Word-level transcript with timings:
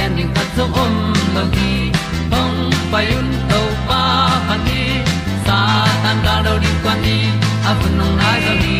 gen 0.00 0.16
ding 0.16 0.32
khat 0.34 0.48
zo 0.56 0.64
om 0.82 0.94
lo 1.34 1.42
gi 1.54 1.72
hong 2.32 2.58
pai 2.92 3.06
un 3.18 3.28
to 3.50 3.60
pa 3.88 4.02
pa 4.48 4.54
ni 4.66 4.82
sa 5.46 5.58
tan 6.02 6.16
da 6.26 6.34
do 6.46 6.52
di 6.64 6.70
kwan 6.82 6.98
ni 7.04 7.16
a 7.70 7.72
bu 7.80 7.88
nong 7.98 8.14
nai 8.20 8.38
zo 8.46 8.54
ni 8.64 8.78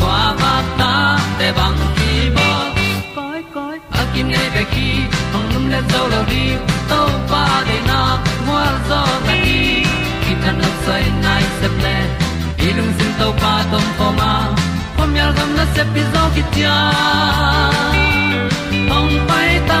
kwa 0.00 0.18
ba 0.40 0.52
ta 0.80 0.92
te 1.38 1.48
bang 1.58 1.78
ki 1.98 2.12
bo 2.36 2.48
koi 3.16 3.40
koi 3.54 3.76
a 4.00 4.02
kim 4.12 4.26
nei 4.34 4.48
be 4.54 4.62
ki 4.72 4.88
hong 5.32 5.48
lum 5.52 5.64
le 5.72 5.80
zo 5.92 6.02
lo 6.12 6.20
di 6.32 6.44
to 6.90 7.00
pa 7.30 7.44
de 7.68 7.78
na 7.90 8.00
mo 8.48 8.58
zo 8.88 9.00
ta 9.26 9.34
ni 9.44 9.60
ki 10.24 10.32
tan 10.42 10.54
no 10.62 10.70
sai 10.84 11.04
nai 11.24 11.44
se 11.60 11.68
ple 11.78 11.96
ilung 12.66 12.92
sin 12.98 13.12
to 13.20 13.28
pa 13.44 13.54
tom 13.70 13.86
ko 13.98 14.08
ma. 14.18 14.32
Pom 14.96 15.10
yal 15.20 15.32
gam 15.38 15.50
na 15.58 15.64
se 15.74 15.82
pi 15.94 16.02
zo 16.12 16.22
ki 16.34 16.42
hong 18.90 19.14
pai 19.28 19.50
ta 19.70 19.80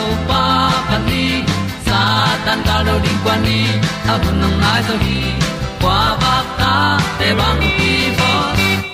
tan 2.45 2.59
cao 2.65 2.83
lo 2.83 2.99
đi 3.03 3.09
qua 3.23 3.37
đi, 3.45 3.65
ta 4.07 4.17
bu 4.17 4.31
nang 4.41 4.61
mai 4.61 4.81
zo 4.87 4.95
gi 5.05 5.21
qua 5.81 6.17
ba 6.21 6.35
ta 6.59 6.99
te 7.19 7.33
bang 7.39 7.61
ki 7.77 7.93
bo 8.19 8.31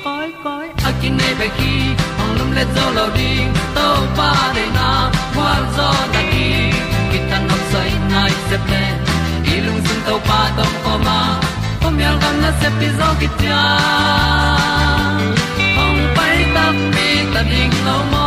koi 0.04 0.30
koi 0.44 0.68
a 0.88 0.92
kin 1.02 1.18
nei 1.18 1.34
be 1.40 1.48
ki 1.58 1.74
ong 2.22 2.34
lum 2.38 2.50
le 2.58 2.64
zo 2.76 2.86
lo 2.98 3.06
ding 3.18 3.50
to 3.76 3.88
pa 4.18 4.32
de 4.56 4.66
na 4.78 4.90
kwa 5.36 5.52
zo 5.78 5.90
ta 6.14 6.22
ki 6.32 6.48
ki 7.12 7.20
tan 7.30 7.42
nok 7.50 7.62
sai 7.72 7.92
nai 8.12 8.32
se 8.50 8.58
ple 8.66 8.84
lung 9.66 9.82
sun 9.88 10.00
to 10.08 10.16
pa 10.28 10.40
tom 10.58 10.74
ko 10.84 10.94
ma. 11.06 11.20
Pom 11.82 12.00
yal 12.04 12.16
gam 12.22 12.36
na 12.44 12.52
se 12.60 12.70
pi 12.80 12.88
zo 13.00 13.10
ki 13.20 13.28
tia 13.40 13.64
ong 15.84 16.02
pai 16.16 16.38
ta 16.56 16.66
mi 16.94 17.10
ta 17.34 17.42
ding 17.52 17.76
lo 17.88 17.98
mo 18.12 18.27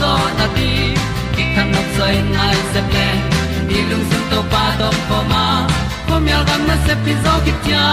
zo 0.00 0.12
na 0.38 0.46
ti 0.56 0.70
ki 1.34 1.44
kan 1.54 1.66
nok 1.74 1.88
sai 1.96 2.14
nai 2.36 2.56
se 2.72 2.80
ple 2.90 3.08
ni 3.68 3.78
lung 3.90 4.04
sun 4.10 4.22
to 4.30 4.40
pa 4.52 4.62
to 4.80 4.88
pa 5.08 5.18
ma. 5.32 5.44
Ko 6.08 6.14
myal 6.24 6.42
gam 6.48 6.62
na 6.68 6.76
se 6.86 6.94
pi 7.04 7.12
zo 7.24 7.34
ki 7.44 7.52
tia 7.64 7.86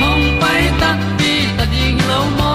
hom 0.00 0.20
pai 0.42 0.62
ta 0.80 0.90
ti 1.18 1.32
ta 1.56 1.64
ding 1.72 1.98
lo 2.10 2.20
mo 2.38 2.54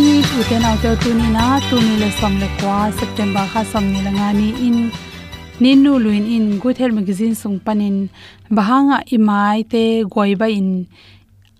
ni 0.00 0.14
tu 0.30 0.38
te 0.48 0.56
na 0.64 0.72
te 0.82 0.90
tu 1.02 1.10
ni 1.20 1.26
na 1.36 1.46
tu 1.68 1.76
ni 1.86 1.94
le 2.02 2.08
som 2.18 2.34
le 2.42 2.48
kwa 2.58 2.78
september 3.00 3.44
ha 3.52 3.60
som 3.72 3.84
ni 3.92 4.00
la 4.06 4.12
ngani 4.18 4.48
in 4.66 4.78
ninu 5.62 5.92
luin 6.04 6.24
in. 6.36 6.46
Good 6.62 6.76
health 6.80 6.96
magazine 6.98 7.34
sung 7.42 7.56
panin 7.66 7.96
bahanga 8.56 8.98
imai 9.16 9.58
te 9.72 9.84
goiba 10.14 10.46
in 10.58 10.70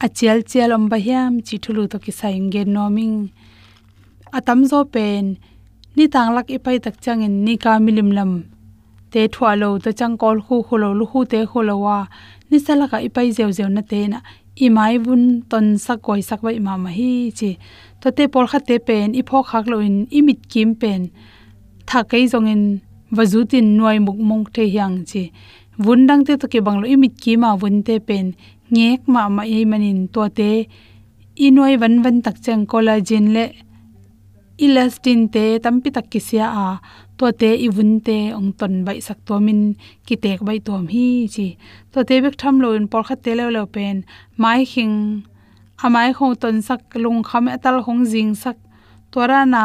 achial 0.00 0.41
chial 0.50 0.73
om 0.73 0.88
bahiam 0.88 1.32
chi 1.47 1.56
thulu 1.64 1.82
to 1.93 1.99
ki 2.05 2.12
saing 2.20 2.49
gen 2.52 2.73
noming. 2.73 3.17
Atam 4.38 4.61
zo 4.70 4.81
pen, 4.94 5.37
ni 5.97 6.05
tang 6.14 6.35
lak 6.37 6.49
ipai 6.56 6.76
tak 6.85 6.97
chang 7.05 7.20
in 7.26 7.44
ni 7.44 7.55
ka 7.64 7.73
milim 7.85 8.11
lam. 8.19 8.32
Te 9.12 9.29
thwa 9.35 9.50
lo 9.61 9.69
to 9.85 9.91
chang 9.93 10.17
kol 10.23 10.38
khu 10.47 10.56
khulo 10.67 10.88
lu 10.99 11.05
khu 11.11 11.20
te 11.32 11.41
khulo 11.50 11.75
wa. 11.85 11.99
Ni 12.50 12.58
sala 12.64 12.88
ka 12.93 12.99
ipai 13.08 13.29
zeu 13.37 13.50
zeu 13.56 13.69
na 13.69 13.82
te 13.91 14.00
na. 14.12 14.19
Imai 14.64 14.94
bun 15.05 15.23
ton 15.50 15.67
sa 15.85 15.94
koi 16.06 16.20
sak 16.29 16.41
ba 16.44 16.50
ma 16.67 16.75
ma 16.85 16.91
hi 16.99 17.12
chi. 17.38 17.50
To 18.00 18.08
te 18.17 18.25
por 18.32 18.47
kha 18.50 18.58
te 18.69 18.76
pen, 18.88 19.08
i 19.20 19.23
pho 19.29 19.38
khak 19.50 19.64
lo 19.73 19.76
in 19.88 19.97
imit 20.19 20.41
kim 20.52 20.70
pen. 20.81 21.11
Tha 21.88 22.00
kai 22.11 22.25
zong 22.32 22.49
in 22.55 22.64
wazutin 23.17 23.67
noi 23.79 23.99
muk 24.06 24.19
mong 24.29 24.44
te 24.55 24.62
hyang 24.75 24.97
chi. 25.11 25.23
Vundang 25.85 26.23
te 26.26 26.32
to 26.41 26.47
ke 26.52 26.61
banglo 26.67 26.87
imit 26.94 27.14
ki 27.23 27.32
ma 27.43 27.50
vun 27.61 27.82
te 27.82 27.99
pen 28.08 28.26
ngek 28.75 29.01
ma 29.13 29.23
ma 29.37 29.43
ei 29.57 29.65
manin 29.71 30.01
to 30.15 30.23
te 30.39 30.51
inoi 31.47 31.75
van 31.83 31.95
van 32.05 32.17
tak 32.25 32.37
chang 32.45 32.65
collagen 32.71 33.27
le 33.37 33.45
elastin 34.65 35.21
te 35.35 35.45
tampi 35.65 35.89
tak 35.97 36.07
kisia 36.13 36.47
à. 36.63 36.67
a 36.67 36.81
to 37.19 37.27
te 37.41 37.51
iwun 37.67 37.93
te 38.07 38.19
ong 38.39 38.51
ton 38.59 38.75
bai 38.87 38.99
sak 39.07 39.19
to 39.27 39.35
min 39.47 39.61
ki 40.07 40.15
tek 40.25 40.41
bai 40.49 40.59
tom 40.67 40.85
hi 40.93 41.07
chi. 41.35 41.47
To 41.93 41.99
te 42.09 42.15
bek 42.25 42.37
tham 42.41 42.57
lo 42.63 42.69
in 42.79 42.87
por 42.93 43.03
kha 43.09 43.17
te 43.25 43.31
lo 43.39 43.47
lo 43.57 43.63
pen 43.75 43.97
mai 44.43 44.61
hing 44.73 44.97
amai 45.85 46.09
à 46.11 46.13
khong 46.19 46.35
ton 46.43 46.57
sak 46.69 46.81
lung 47.03 47.21
kham 47.29 47.45
atal 47.57 47.77
hong 47.87 48.03
jing 48.11 48.33
sak 48.43 48.57
tora 49.13 49.41
na 49.55 49.65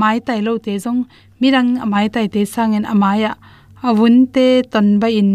mai 0.00 0.16
tai 0.26 0.40
lo 0.46 0.52
te 0.64 0.72
jong 0.84 1.00
mirang 1.40 1.70
amai 1.84 2.06
tai 2.14 2.26
te 2.34 2.40
sangen 2.54 2.84
amaya 2.92 3.32
avun 3.88 4.16
te 4.34 4.46
ton 4.72 4.88
ba 5.00 5.08
in 5.20 5.30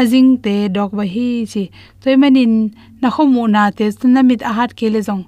ajing 0.00 0.30
te 0.44 0.54
dok 0.76 0.90
ba 0.98 1.04
hi 1.14 1.28
chi. 1.52 1.62
Toy 2.02 2.16
manin 2.22 2.54
na 3.00 3.08
khomu 3.14 3.42
na 3.54 3.62
te 3.76 3.84
na 4.14 4.20
mit 4.28 4.42
a 4.50 4.52
hat 4.58 4.70
ke 4.78 4.86
le 4.94 5.00
jong 5.08 5.24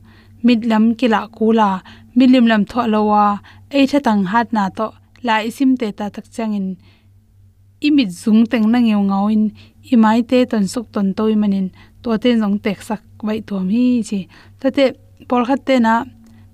mit 0.47 0.61
lam 0.71 0.85
kila 0.99 1.21
kula 1.37 1.69
milim 2.17 2.47
lam 2.51 2.63
tho 2.71 2.81
lawa 2.95 3.25
ei 3.77 3.85
tha 3.91 3.99
tang 4.07 4.23
hat 4.33 4.49
na 4.57 4.65
to, 4.79 4.87
la 5.27 5.35
isim 5.49 5.71
te 5.81 5.87
ta 5.99 6.07
tak 6.15 6.27
changin. 6.35 6.67
Imit 7.87 8.11
zung 8.23 8.43
teng 8.51 8.67
na 8.73 8.79
ngeu 8.87 9.03
ngawin 9.11 9.43
imai 9.93 10.21
te 10.31 10.39
ton 10.51 10.65
suk 10.73 10.87
ton 10.95 11.09
toy 11.19 11.33
manin 11.41 11.69
to 12.03 12.09
te 12.23 12.31
jong 12.41 12.57
tek 12.65 12.79
sak 12.89 13.03
bai 13.27 13.41
to 13.49 13.57
mi 13.69 13.85
chi. 14.09 14.21
Ta 14.61 14.69
te 14.77 14.85
por 15.29 15.43
khat 15.49 15.61
te 15.69 15.75
na 15.87 15.95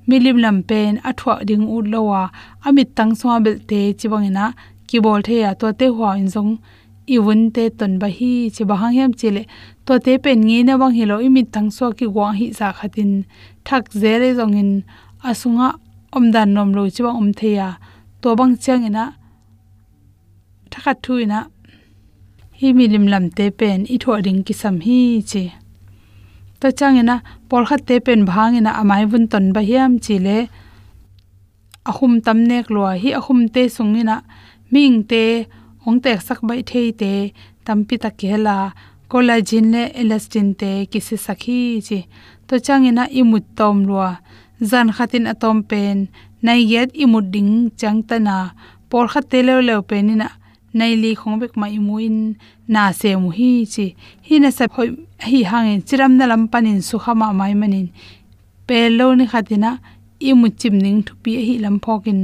milim 0.08 0.38
lam 0.44 0.58
pen, 0.68 0.92
athwa 1.08 1.34
ding 1.48 1.66
u 1.74 1.76
lawa, 1.92 2.22
amit 2.66 2.90
tang 2.96 3.12
swa 3.20 3.34
bel 3.44 3.58
te 3.68 3.80
chiwangena 3.98 4.46
ki 4.92 5.00
bol 5.04 5.24
the 5.26 5.38
ya 5.44 5.54
to 5.60 5.72
te 5.80 5.88
hwa 5.88 6.10
in 6.20 6.28
zong, 6.34 6.52
i 7.14 7.16
wun 7.18 7.48
te 7.54 7.64
ton 7.78 7.96
ba 8.02 8.08
hi, 8.16 8.50
che 8.54 8.68
ba 8.68 8.76
hang 8.82 8.98
hem 8.98 9.12
chile 9.20 9.42
to 9.86 9.98
te 10.04 10.18
pen 10.24 10.44
nge 10.48 10.58
na 10.68 10.76
bang 10.80 10.92
hilo 10.98 11.16
imit 11.28 11.48
thang 11.54 11.70
so 11.76 11.86
ki 11.98 12.06
gwa 12.14 12.28
hi 12.36 12.52
sa 12.58 12.66
khatin 12.76 13.24
thak 13.64 13.88
zere 14.02 14.28
zong 14.38 14.54
in 14.60 14.70
asunga 15.28 15.68
omdan 16.16 16.52
nom 16.56 16.70
lo 16.76 16.84
chi 16.94 17.00
bang 17.06 17.16
om 17.22 17.32
the 17.38 17.50
ya 17.58 17.68
to 18.20 18.36
bang 18.38 18.54
chang 18.64 18.84
ina 18.90 19.06
thakhat 20.72 20.96
thu 21.04 21.12
ina. 21.24 21.40
Hi 22.58 22.68
milim 22.78 23.04
lam 23.12 23.24
te 23.36 23.46
pen, 23.58 23.80
i 23.94 23.96
tho 24.02 24.12
ding 24.26 24.40
ki 24.46 24.54
sam 24.62 24.76
hi 24.86 24.98
che. 25.30 25.44
To 26.60 26.68
changena 26.78 27.16
por 27.48 27.62
khat 27.68 27.80
te 27.88 27.96
pen 28.06 28.20
bhangena 28.30 28.70
amai 28.80 29.04
bun 29.10 29.24
ton 29.32 29.46
ba 29.54 29.60
hiam 29.68 29.92
chile 30.04 30.36
ahum 31.90 32.12
tam 32.24 32.38
nek 32.50 32.66
lo 32.74 32.82
hi 33.02 33.10
ahum 33.20 33.40
te 33.54 33.62
sungina 33.76 34.16
ming 34.72 34.98
te 35.10 35.24
ong 35.86 35.98
tek 36.04 36.18
sak 36.26 36.40
bai 36.48 36.60
thei 36.70 36.88
te 37.00 37.12
tampi 37.66 37.94
ta 38.02 38.10
kela 38.20 38.56
collagen 39.10 39.66
le 39.74 39.82
elastin 40.00 40.48
te 40.60 40.70
kisi 40.90 41.16
sakhi 41.26 41.60
chi. 41.86 41.98
To 42.48 42.54
changena 42.66 43.04
imut 43.20 43.44
tom 43.58 43.76
lo 43.88 43.98
zan 44.70 44.88
khatin 44.96 45.26
atom 45.32 45.58
pen 45.70 45.98
nai 46.44 46.60
yet 46.72 46.90
imut 47.04 47.26
ding 47.34 47.52
changtana 47.80 48.36
por 48.90 49.06
khat 49.12 49.24
te 49.30 49.38
le 49.46 49.54
le 49.68 49.74
penina 49.90 50.28
nei 50.78 50.94
li 51.02 51.10
khong 51.20 51.36
bek 51.40 51.52
imu 51.78 51.94
in, 52.08 52.18
na 52.72 52.82
se 53.00 53.10
mu 53.22 53.30
hi 53.38 53.50
chi. 53.72 53.86
Hi 54.26 54.34
na 54.42 54.50
sa 54.50 54.64
phoi 54.74 54.88
hi 55.28 55.38
hangin 55.50 55.80
chiram 55.86 56.12
na 56.18 56.24
lam 56.30 56.42
panin 56.52 56.80
su 56.88 56.96
khama 57.04 57.26
mai 57.38 57.54
manin. 57.60 57.86
Pe 58.66 58.78
lo 58.98 59.06
ni 59.14 59.24
khatina 59.32 59.70
imu 60.30 60.48
chim 60.60 60.74
ning 60.84 61.02
thu 61.06 61.14
pi 61.22 61.32
hi 61.46 61.54
lam 61.64 61.76
phokin 61.84 62.20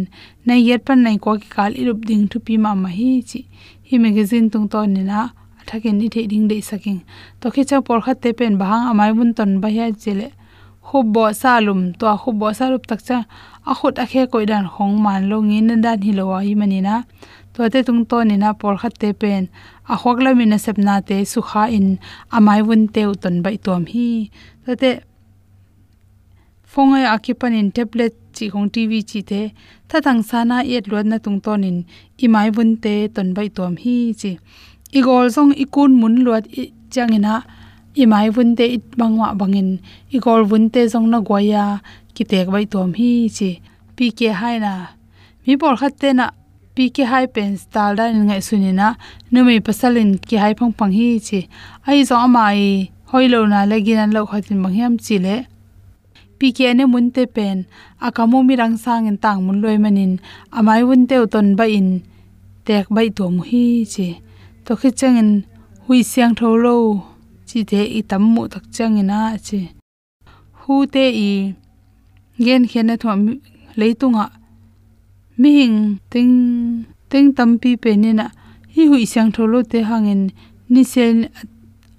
na 0.47 0.55
yet 0.55 0.85
pan 0.87 1.03
nai 1.07 1.17
ko 1.25 1.31
ki 1.43 1.49
kal 1.57 1.73
irup 1.81 2.01
ding 2.09 2.25
thu 2.31 2.39
pi 2.47 2.55
ma 2.65 2.71
ma 2.83 2.89
hi 2.99 3.11
chi. 3.31 3.41
Hi 3.89 3.97
magazine 4.05 4.49
tung 4.53 4.69
to 4.73 4.81
ni 4.95 5.03
na 5.11 5.21
thakin 5.69 5.99
ni 5.99 6.09
the 6.09 6.27
ding 6.27 6.49
dei 6.51 6.61
saking. 6.61 7.01
To 7.41 7.51
khe 7.51 7.63
cha 7.69 7.81
por 7.81 8.01
kha 8.05 8.15
te 8.23 8.33
pen 8.39 8.59
bang 8.61 8.83
amai 8.91 9.11
bun 9.17 9.31
ton 9.35 9.61
ba 9.63 9.69
ya 9.69 9.87
chele 9.91 10.03
chile 10.03 10.29
khubbo 10.89 11.25
salum 11.43 11.81
to 11.99 12.07
khubbo 12.23 12.49
salup 12.59 12.87
tak 12.91 13.01
cha. 13.09 13.19
A 13.71 13.73
khut 13.79 13.99
a 14.05 14.07
khe 14.11 14.23
koi 14.33 14.45
dan 14.51 14.65
hong 14.75 14.97
man 15.05 15.29
lo 15.31 15.39
ngin 15.49 15.67
na 15.69 15.77
dan 15.85 15.99
hi 16.07 16.13
lo 16.19 16.25
wa 16.31 16.39
hi 16.47 16.55
mani 16.61 16.81
na. 16.89 16.95
To 17.55 17.69
te 17.73 17.83
tung 17.83 18.03
to 18.11 18.25
ni 18.29 18.37
na 18.43 18.53
por 18.61 18.75
kha 18.81 18.89
te 19.01 19.13
pen. 19.21 19.49
A 19.93 19.95
khok 20.01 20.19
la 20.25 20.31
min 20.39 20.59
sep 20.65 20.79
na 20.87 20.95
te 21.09 21.17
su 21.33 21.41
kha 21.51 21.65
in. 21.79 21.89
Amai 22.37 22.61
bun 22.67 22.83
te 22.95 23.03
uton 23.13 23.43
bai 23.45 23.57
tom 23.67 23.83
hi. 23.93 24.09
To 24.65 24.77
te 24.81 24.91
fongai 26.73 27.05
akipan 27.15 27.53
in 27.61 27.69
tablet 27.77 28.15
chi 28.37 28.45
khong 28.53 28.69
tv 28.75 28.93
chi 29.11 29.21
te 29.31 29.41
tha 29.89 29.99
thang 30.07 30.23
sana 30.31 30.57
yet 30.71 30.85
lot 30.93 31.07
na 31.11 31.17
tung 31.25 31.41
ton 31.45 31.65
in 31.69 31.79
imai 32.25 32.49
bun 32.57 32.71
te 32.85 32.95
ton 33.15 33.29
bai 33.37 33.49
tom 33.57 33.73
hi 33.83 33.97
chi. 34.21 34.33
Igol 34.99 35.27
song 35.35 35.53
kun 35.75 35.91
mun 36.01 36.15
lot 36.27 36.45
i 36.61 36.65
imai 38.03 38.27
bun 38.35 38.51
te 38.59 38.65
it 38.77 38.85
bangwa 38.99 39.29
bangin 39.41 39.71
igol 40.17 40.43
bun 40.51 40.65
te 40.75 40.81
song 40.93 41.07
na 41.13 41.19
goya 41.29 41.65
ki 42.15 42.25
tek 42.31 42.47
bai 42.55 42.65
tom 42.73 42.93
hi 42.99 43.11
chi. 43.37 43.51
Pk 43.97 44.21
hai 44.41 44.57
na. 44.65 44.73
Mi 45.47 45.57
por 45.61 45.75
khat 45.81 45.95
te 46.01 46.13
na 46.19 46.27
pk 46.77 46.97
hai 47.11 47.27
pen 47.35 47.51
style 47.63 47.97
da 47.99 48.05
ngai 48.29 48.43
sunina 48.49 48.89
numi 49.33 49.57
pasalin 49.67 50.11
ki 50.29 50.37
hai 50.43 50.53
phang 50.59 50.73
phang 50.79 50.93
hi 50.99 51.09
chi. 51.27 51.41
Ai 51.89 52.01
zo 52.09 52.17
amai 52.27 52.61
hoilo 53.11 53.41
na 53.53 53.61
legin 53.71 53.99
an 54.05 54.11
lo 54.17 54.21
khatin 54.31 54.59
manghiam 54.65 54.95
chi 55.05 55.17
le. 55.25 55.37
PKN 56.39 56.79
ki 56.81 56.87
mun 56.93 57.07
te 57.15 57.23
pen. 57.37 57.59
Akamu 58.07 58.39
mi 58.47 58.55
rang 58.61 58.77
sang 58.85 59.07
en 59.11 59.17
tang 59.25 59.41
mun 59.47 59.59
loi 59.63 59.79
manin 59.85 60.13
amai 60.57 60.83
un 60.93 61.03
teu 61.11 61.25
ton 61.33 61.49
ba 61.59 61.65
in. 61.79 61.89
Tek 62.67 62.87
bai 62.95 63.09
to 63.17 63.25
mu 63.35 63.43
hi 63.51 63.65
che 63.93 64.09
to 64.65 64.73
khi 64.81 64.91
changin 65.01 65.31
hui 65.85 65.99
siang 66.11 66.35
tho 66.39 66.49
lo. 66.65 66.77
Chi 67.49 67.59
te 67.71 67.81
i 67.99 68.01
tam 68.11 68.23
mu 68.35 68.43
tak 68.53 68.65
changina 68.75 69.21
che 69.47 69.61
hu 70.61 70.75
te 70.95 71.05
i 71.29 71.31
gen 72.45 72.63
khena 72.71 72.95
thom 73.03 73.21
leitunga 73.81 74.27
mi 75.41 75.51
hing 75.59 75.79
ting 76.13 76.35
ting 77.11 77.29
tampi 77.37 77.71
pe 77.83 77.91
ni 78.03 78.11
na 78.21 78.27
hi 78.75 78.83
hui 78.91 79.05
sang 79.13 79.31
tholo 79.35 79.59
te 79.73 79.79
hangin 79.89 80.23
ni 80.73 80.83
sen 80.93 81.17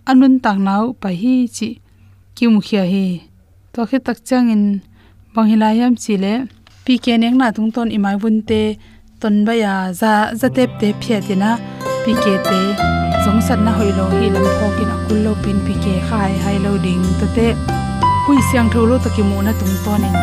anun 0.10 0.36
tak 0.44 0.58
nau 0.68 0.86
pa 1.02 1.10
hi 1.22 1.36
chi. 1.58 1.70
Ki 2.36 2.48
mu 2.48 2.60
khia 2.68 2.84
hi 2.94 3.29
to 3.80 3.86
khe 3.90 4.00
tak 4.08 4.18
changin 4.30 4.64
banghila 5.36 5.70
yam 5.80 5.94
chi 6.04 6.14
le 6.24 6.34
pi 6.86 6.94
nek 7.22 7.34
na 7.40 7.48
tung 7.56 7.70
ton 7.76 7.88
imai 7.98 8.16
bun 8.22 8.38
te 8.50 8.62
ton 9.22 9.36
ba 9.48 9.54
ya 9.64 9.74
za 10.00 10.12
za 10.40 10.48
tep 10.58 10.70
te 10.80 10.88
phia 11.02 11.18
ti 11.28 11.36
na 11.44 11.52
pk 12.04 12.26
te 12.50 12.60
song 13.24 13.40
sat 13.48 13.60
na 13.66 13.72
hoi 13.78 13.92
lo 13.98 14.06
hi 14.16 14.28
lam 14.34 14.44
na 14.90 14.96
côn 15.08 15.20
lo 15.26 15.32
pin 15.44 15.58
pk 15.66 15.86
khai 16.10 16.32
hai 16.44 16.58
lo 16.66 16.72
ding 16.86 17.04
to 17.20 17.26
te 17.36 17.48
hui 18.26 18.38
siang 18.50 18.70
tholo 18.74 18.96
to 19.04 19.10
ki 19.16 19.24
mu 19.30 19.38
na 19.48 19.52
tung 19.60 19.76
ton 19.86 20.04
in 20.08 20.16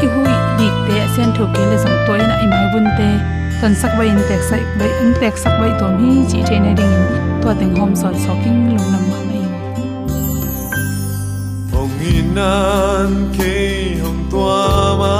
ki 0.00 0.06
hui 0.14 0.34
dik 0.58 0.74
te 0.86 0.96
sen 1.14 1.28
tho 1.36 1.44
ke 1.54 1.62
le 1.70 1.76
song 1.84 1.98
toy 2.06 2.20
na 2.28 2.34
imai 2.44 2.66
bun 2.72 2.86
te 2.98 3.08
ton 3.60 3.72
sak 3.80 3.92
ba 3.98 4.04
in 4.12 4.20
tek 4.28 4.42
sai 4.50 4.62
ba 4.78 4.86
in 5.02 5.10
tek 5.20 5.34
sak 5.42 5.54
ba 5.60 5.66
tom 5.80 5.92
hi 6.02 6.12
chi 6.30 6.38
the 6.48 6.56
na 6.64 6.72
ding 6.78 7.00
to 7.42 7.48
teng 7.60 7.72
hom 7.78 7.90
sol 8.00 8.14
soking 8.24 8.60
lung 8.68 8.86
nam 8.92 9.04
ma 9.10 9.37
mai 11.98 12.06
hong 12.06 12.14
inan 12.14 13.32
ke 13.36 13.98
hong 14.02 14.30
tua 14.30 14.96
ma 15.00 15.18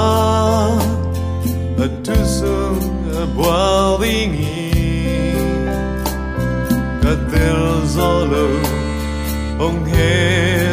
a 1.77 1.87
tu 2.03 2.15
sung 2.25 2.79
a 3.15 3.25
boiling 3.35 4.35
ka 7.03 7.13
tel 7.31 7.85
zolo 7.95 8.47
ông 9.59 9.85
happy 9.85 10.68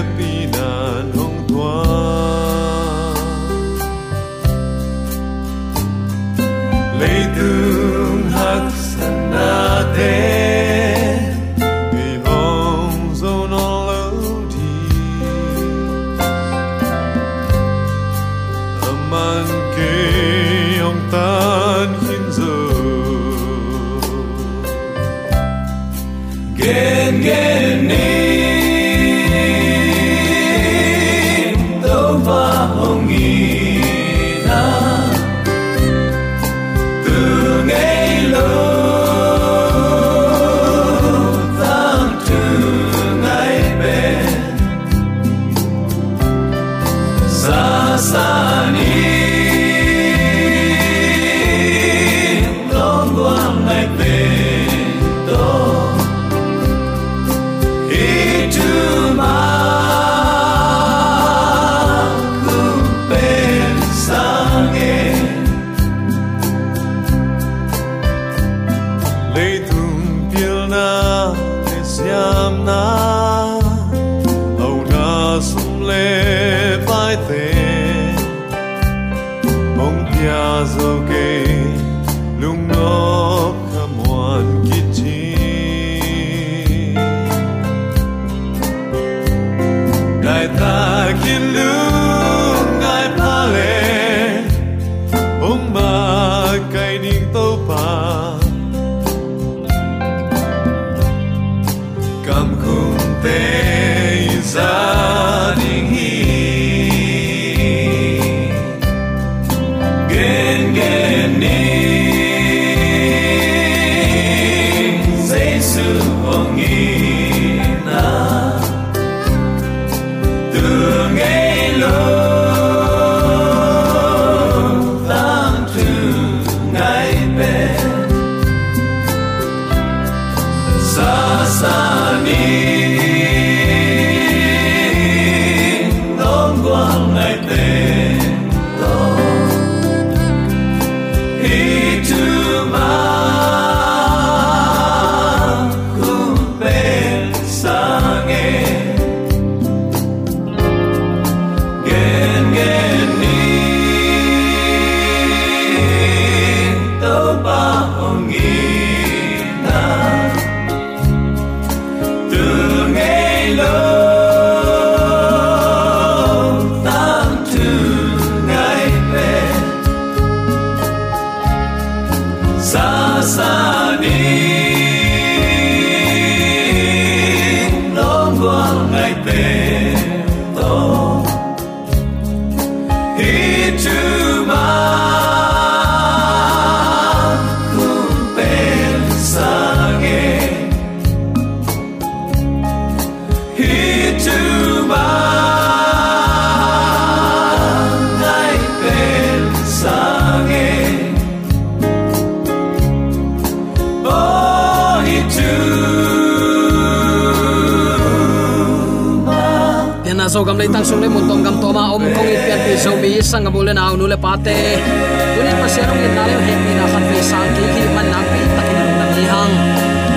tuni 215.76 216.04
in 216.06 216.12
na 216.16 216.24
hek 216.46 216.60
ni 216.66 216.72
na 216.78 216.84
khan 216.92 217.04
pe 217.10 217.18
sang 217.30 217.48
ki 217.56 217.64
ki 217.74 217.82
man 217.94 218.06
na 218.12 218.20
pi 218.30 218.40
takin 218.56 218.88
na 218.98 219.04
mi 219.14 219.24
hang. 219.32 219.54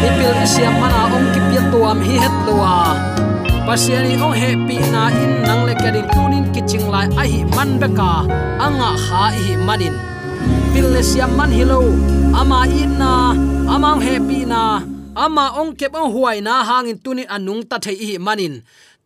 Ipil 0.08 0.34
siam 0.54 0.76
mana 0.82 1.02
om 1.16 1.26
ki 1.34 1.40
pi 1.50 1.58
tuam 1.72 2.00
hi 2.08 2.16
het 2.24 2.36
luwa 2.48 2.76
pasiani 3.68 4.16
o 4.28 4.30
he 4.40 4.50
pi 4.68 4.78
na 4.94 5.04
in 5.24 5.34
nang 5.48 5.62
le 5.68 5.74
kadin 5.82 6.08
tunin 6.14 6.46
kiching 6.54 6.88
lai 6.94 7.08
a 7.22 7.24
hi 7.32 7.40
man 7.56 7.72
beka 7.82 8.12
anga 8.66 8.90
kha 9.06 9.24
hi 9.36 9.54
manin 9.68 9.96
pil 10.72 10.88
le 10.94 11.02
siam 11.12 11.32
man 11.38 11.52
hilo 11.58 11.80
ama 12.40 12.60
in 12.82 12.94
na. 13.02 13.14
Ama 13.70 14.02
he 14.02 14.18
pi 14.28 14.40
na. 14.50 14.82
Ama 15.14 15.46
ong 15.62 15.78
kep 15.78 15.94
ong 15.94 16.10
huai 16.16 16.42
na 16.42 16.54
hangin 16.70 16.98
tunin 17.04 17.30
anung 17.36 17.62
ta 17.70 17.78
thei 17.86 17.98
hi 18.10 18.18
manin 18.18 18.54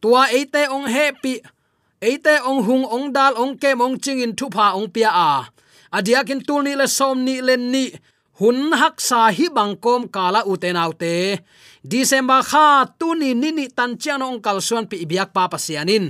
tua 0.01 0.21
eite 0.37 0.61
ong 0.75 0.87
happy. 0.95 1.35
Eite 1.99 2.35
ong 2.47 2.59
hung 2.67 2.85
ong 2.95 3.05
dal 3.15 3.33
ong 3.41 3.53
kem 3.61 3.83
ong 3.85 3.95
chingin 4.03 4.31
thu 4.37 4.47
pha 4.55 4.65
ong 4.77 4.87
pia 4.93 5.11
a 5.11 5.31
adiakin 5.97 6.41
tul 6.47 6.61
ni 6.65 6.73
le 6.79 6.87
som 6.97 7.17
ni 7.25 7.35
len 7.47 7.71
ni. 7.73 7.85
Hun 8.39 8.73
hak 8.73 8.97
sa 8.97 9.29
hi 9.29 9.45
bangkom 9.53 10.09
kala 10.09 10.41
uten 10.49 10.73
autte 10.83 11.37
december 11.85 12.41
kha 12.41 12.67
tu 12.99 13.13
ni 13.13 13.29
ni 13.41 13.49
ni 13.53 13.65
tan 13.77 13.93
chiang 14.01 14.25
ong 14.25 14.41
kal 14.45 14.57
suan 14.67 14.89
pi 14.89 15.05
biak 15.05 15.29
pa 15.35 15.45
pasianin 15.51 16.05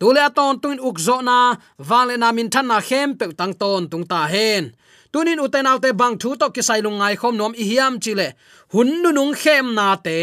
tule 0.00 0.20
aton 0.28 0.58
tuin 0.62 0.80
ukzo 0.88 1.22
na 1.22 1.54
vale 1.78 2.14
na 2.18 2.28
min 2.36 2.50
than 2.50 2.66
na 2.66 2.78
khem 2.88 3.14
pe 3.18 3.24
tang 3.38 3.54
ton 3.60 3.86
tung 3.90 4.06
ta 4.10 4.26
hen. 4.26 4.74
Tunin 5.12 5.40
uten 5.44 5.70
autte 5.70 5.90
bang 6.00 6.18
thu 6.20 6.30
to 6.40 6.46
ki 6.54 6.62
sai 6.68 6.80
lungai 6.82 7.14
khom 7.20 7.34
nom 7.40 7.52
i 7.62 7.64
hiam 7.70 7.94
chile 8.02 8.28
hun 8.72 8.88
nu 9.02 9.10
nung 9.12 9.34
khem 9.42 9.66
na 9.78 9.86
te. 10.06 10.18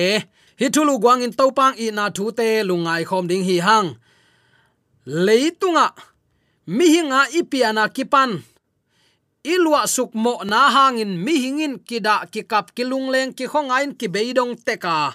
Hi 0.59 0.67
thulu 0.73 0.93
gwang 1.03 1.23
in 1.25 1.33
topang 1.39 1.75
i 1.83 1.87
na 1.97 2.05
thu 2.15 2.25
te 2.39 2.47
lungai 2.69 3.03
khom 3.09 3.25
ding 3.29 3.45
hi 3.47 3.57
hang. 3.67 3.89
Leitunga 5.25 5.87
mi 6.75 6.85
hinga 6.93 7.21
ipiana 7.39 7.83
kipan 7.95 8.31
ilwa 9.53 9.85
sukmo 9.87 10.41
na 10.43 10.73
hangin 10.73 11.21
mi 11.21 11.37
hingin 11.43 11.77
kida 11.87 12.25
ki 12.33 12.41
kap 12.49 12.73
ki 12.75 12.83
lungleng 12.89 13.31
ki 13.37 13.45
khongain 13.45 13.93
ki 13.93 14.07
beidong 14.09 14.57
teka. 14.65 15.13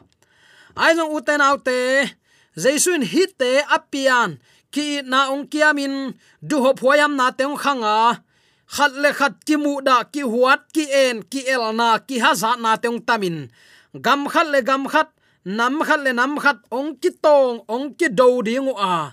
Ai 0.78 0.94
jong 0.94 1.10
uten 1.18 1.42
autte, 1.42 2.06
jaisun 2.54 3.02
hite 3.02 3.66
apian 3.66 4.38
ki 4.70 5.02
na 5.02 5.34
ong 5.34 5.50
kiamin 5.50 6.14
du 6.38 6.62
ho 6.62 6.70
phoyam 6.78 7.18
na 7.18 7.34
teng 7.34 7.58
khanga. 7.58 8.22
Khat 8.70 8.92
le 9.02 9.10
khat 9.10 9.34
ki 9.46 9.56
mu 9.58 9.82
da 9.82 10.06
ki 10.06 10.22
huat 10.22 10.62
ki 10.74 10.84
en 11.04 11.26
ki 11.26 11.40
el 11.50 11.74
na 11.74 11.98
ki 11.98 12.22
haza 12.22 12.54
na 12.62 12.78
teng 12.78 13.02
tamin. 13.02 13.50
Gam 13.98 14.30
khat 14.30 14.46
le 14.46 14.62
gam 14.62 14.86
khat, 14.86 15.10
nam 15.44 15.82
khat 15.82 16.00
le 16.06 16.12
nam 16.14 16.38
khat, 16.38 16.58
ong 16.70 16.94
ki 17.02 17.10
tong, 17.18 17.66
ong 17.66 17.98
ki 17.98 18.06
do 18.14 18.42
ding 18.46 18.70
a 18.78 19.10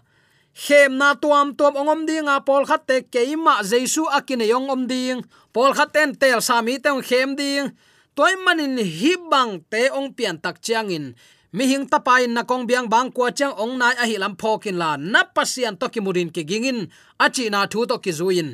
khem 0.57 0.97
na 0.97 1.13
tuam 1.13 1.53
tuam 1.53 1.77
ongom 1.77 2.09
dinga 2.09 2.41
pol 2.41 2.65
khat 2.65 2.89
te 2.89 3.05
keima 3.13 3.61
jesu 3.61 4.09
akine 4.17 4.49
yong 4.49 4.73
om 4.73 4.89
ding. 4.89 5.21
Pol 5.53 5.71
khat 5.77 5.93
ten 5.93 6.17
tel 6.17 6.41
sami 6.41 6.81
te 6.81 6.89
ong 6.89 7.05
khem 7.05 7.37
ding. 7.37 7.69
Toy 8.17 8.33
manin 8.41 8.81
hi 8.81 9.13
bang 9.29 9.61
te 9.69 9.93
ong 9.93 10.17
pian 10.17 10.41
tak 10.41 10.57
chiang 10.65 10.89
in. 10.89 11.13
Mi 11.53 11.69
hing 11.69 11.85
tapai 11.85 12.25
na 12.25 12.41
kong 12.49 12.65
biang 12.65 12.89
bang 12.89 13.13
kwa 13.13 13.29
chang 13.29 13.53
ong 13.53 13.77
nai 13.77 13.93
a 14.01 14.05
hi 14.09 14.17
lam 14.17 14.33
phokin 14.33 14.81
la. 14.81 14.97
Na 14.97 15.21
pasian 15.29 15.77
to 15.77 15.85
ki 15.93 16.01
murin 16.01 16.33
ki 16.33 16.41
gingin 16.49 16.89
achi 17.21 17.53
na 17.53 17.69
thu 17.69 17.85
to 17.85 18.01
ki 18.01 18.11
zuin 18.11 18.49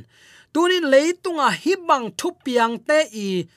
tunin 0.53 0.85
leitunga 0.91 1.47
hi 1.63 1.73
bang 1.87 2.11
thu 2.19 2.29
piang 2.45 2.83
te 2.87 2.99
i 3.15 3.47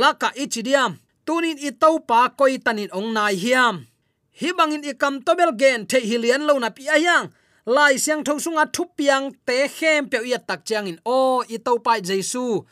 laka 0.00 0.28
ichidiam 0.42 0.98
tunin 1.26 1.56
i 1.62 1.70
tau 1.70 2.02
pa 2.08 2.28
koi 2.38 2.58
tanin 2.58 2.90
ong 2.90 3.14
nai 3.14 3.34
hiam. 3.38 3.86
Hi 4.40 4.50
bangin 4.58 4.82
i 4.82 4.92
kam 4.98 5.22
to 5.22 5.32
gen 5.54 5.86
the 5.86 5.98
hilian 6.02 6.42
lo 6.48 6.58
na 6.58 6.74
pi 6.74 6.90
ayang 6.90 7.30
lai 7.66 7.96
siang 7.98 8.22
sung 8.26 8.40
sunga 8.44 8.64
thu 8.72 8.84
piang 8.96 9.32
te 9.46 9.68
khem 9.68 10.08
pe 10.10 10.18
ya 10.32 10.38
tak 10.48 10.60
chang 10.68 10.86
in 10.86 10.98
o 11.04 11.42
i 11.54 11.56
to 11.66 11.72
pa 11.84 11.94
jesu 12.08 12.64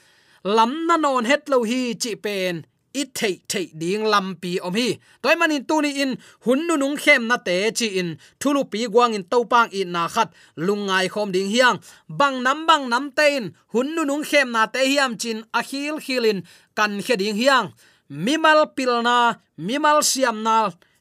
lam 0.45 0.87
na 0.87 0.97
non 0.97 1.25
het 1.25 1.49
lo 1.49 1.63
hi, 1.63 1.95
chi 1.95 2.15
pen, 2.15 2.65
i 2.95 3.05
thei 3.15 3.39
thei 3.49 3.67
ding 3.81 4.05
lam 4.05 4.35
pi 4.43 4.59
om 4.59 4.75
hi. 4.75 4.99
Toy 5.23 5.35
manin 5.37 5.65
tu 5.65 5.81
ni 5.83 5.91
in, 6.03 6.17
hun 6.45 6.67
nu 6.67 6.77
nung 6.77 6.97
khem 6.97 7.27
na 7.29 7.37
te 7.37 7.71
chi 7.71 7.87
in. 8.01 8.19
Thulu 8.41 8.65
pi 8.71 8.87
gwang 8.87 9.15
in 9.15 9.25
topang 9.25 9.71
in 9.73 9.93
na 9.93 10.09
khat 10.09 10.29
lungai 10.57 11.09
khom 11.09 11.33
ding 11.33 11.51
hiang. 11.55 11.79
Bang 12.09 12.43
nam 12.43 12.67
bang 12.67 12.89
nam 12.89 13.11
tein 13.17 13.45
hun 13.73 13.95
nu 13.95 14.05
nung 14.05 14.25
khem 14.25 14.53
na 14.53 14.67
te 14.67 14.81
hiam 14.91 15.17
chin, 15.19 15.39
a 15.55 15.63
khil 15.63 15.97
khilin 16.05 16.43
kan 16.77 16.93
khe 17.03 17.17
ding 17.17 17.37
hiang. 17.37 17.73
Mimal 18.11 18.61
pilna 18.77 19.41
mimal 19.59 19.99
siamna 20.11 20.57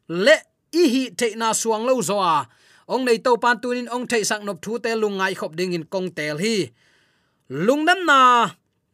le 0.08 0.36
ihi 0.72 1.04
te 1.10 1.16
theina 1.18 1.54
suang 1.54 1.84
lo 1.86 2.02
zoa 2.02 2.48
ong 2.94 3.04
nei 3.08 3.20
to 3.26 3.32
pan 3.44 3.58
tunin 3.64 3.88
ong 3.96 4.06
thei 4.12 4.24
sak 4.30 4.44
nop 4.44 4.60
thu 4.64 4.74
te 4.84 4.92
lungai 5.02 5.34
khop 5.40 5.54
ding 5.60 5.74
in 5.78 5.86
kong 5.94 6.10
tel 6.18 6.38
hi. 6.44 6.56
Lungnam 7.66 8.00
na, 8.10 8.20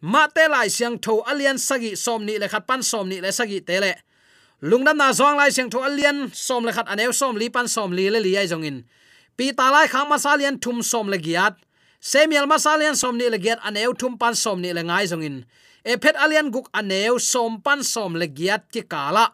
ma 0.02 0.24
te 0.36 0.46
lai 0.54 0.68
siang 0.76 0.98
tho 1.06 1.16
alian 1.32 1.58
sagi 1.68 1.92
som 1.96 2.22
ni 2.28 2.36
le 2.42 2.48
khat 2.54 2.64
pan 2.70 2.82
som 2.90 3.06
ni 3.10 3.18
le 3.22 3.32
sagi 3.40 3.60
te 3.68 3.76
le 3.84 3.92
lungnam 4.70 4.98
na 4.98 5.14
zong 5.20 5.38
lai 5.38 5.50
siang 5.56 5.70
tho 5.74 5.80
alian 5.90 6.18
som 6.34 6.66
le 6.66 6.72
khat 6.78 6.88
anew 6.94 7.12
som 7.14 7.34
li, 7.42 7.50
pan 7.50 7.68
som 7.68 7.90
li 7.98 8.06
le 8.14 8.20
li 8.26 8.38
ai 8.38 8.48
zong 8.52 8.66
in. 8.70 8.78
Pi 9.38 9.54
ta 9.58 9.70
lai 9.74 9.88
khang 9.94 10.10
masalian 10.10 10.56
thum 10.64 10.82
som 10.82 11.08
le 11.14 11.18
giat. 11.18 11.54
Semial 12.02 12.48
masalian 12.50 12.96
som 12.96 13.18
ni 13.18 13.30
le 13.30 13.38
giat 13.38 13.60
anew 13.68 13.94
thum 14.00 14.18
pan 14.22 14.34
som 14.44 14.62
ni 14.62 14.74
le 14.74 14.82
ngai 14.82 15.06
zong 15.12 15.26
in. 15.30 15.46
Ephet 15.86 16.16
alian 16.24 16.50
guk 16.54 16.68
anew 16.74 17.18
som 17.20 17.62
pan 17.62 17.84
som 17.84 18.14
le 18.14 18.28
giat 18.28 18.64
ki 18.74 18.82
kala. 18.94 19.26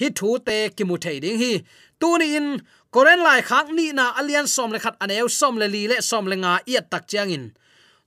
Hi 0.00 0.08
thu 0.18 0.38
te 0.46 0.56
ki 0.76 0.84
mu 0.88 0.96
thei 0.96 1.20
ding 1.20 1.38
hi. 1.42 1.52
Tu 2.00 2.18
ni 2.18 2.36
in 2.36 2.48
koren 2.94 3.22
lai 3.26 3.40
khak 3.48 3.66
ni 3.76 3.86
na 3.94 4.04
alian 4.18 4.46
som 4.46 4.70
le 4.74 4.78
khat 4.84 4.96
aneu, 5.04 5.26
som 5.28 5.54
le 5.60 5.66
li 5.74 5.82
le, 5.90 5.96
som 6.10 6.24
le 6.30 6.36
nga 6.42 6.52
iat 6.66 6.86
tak 6.92 7.06
chiang 7.10 7.30
in. 7.36 7.44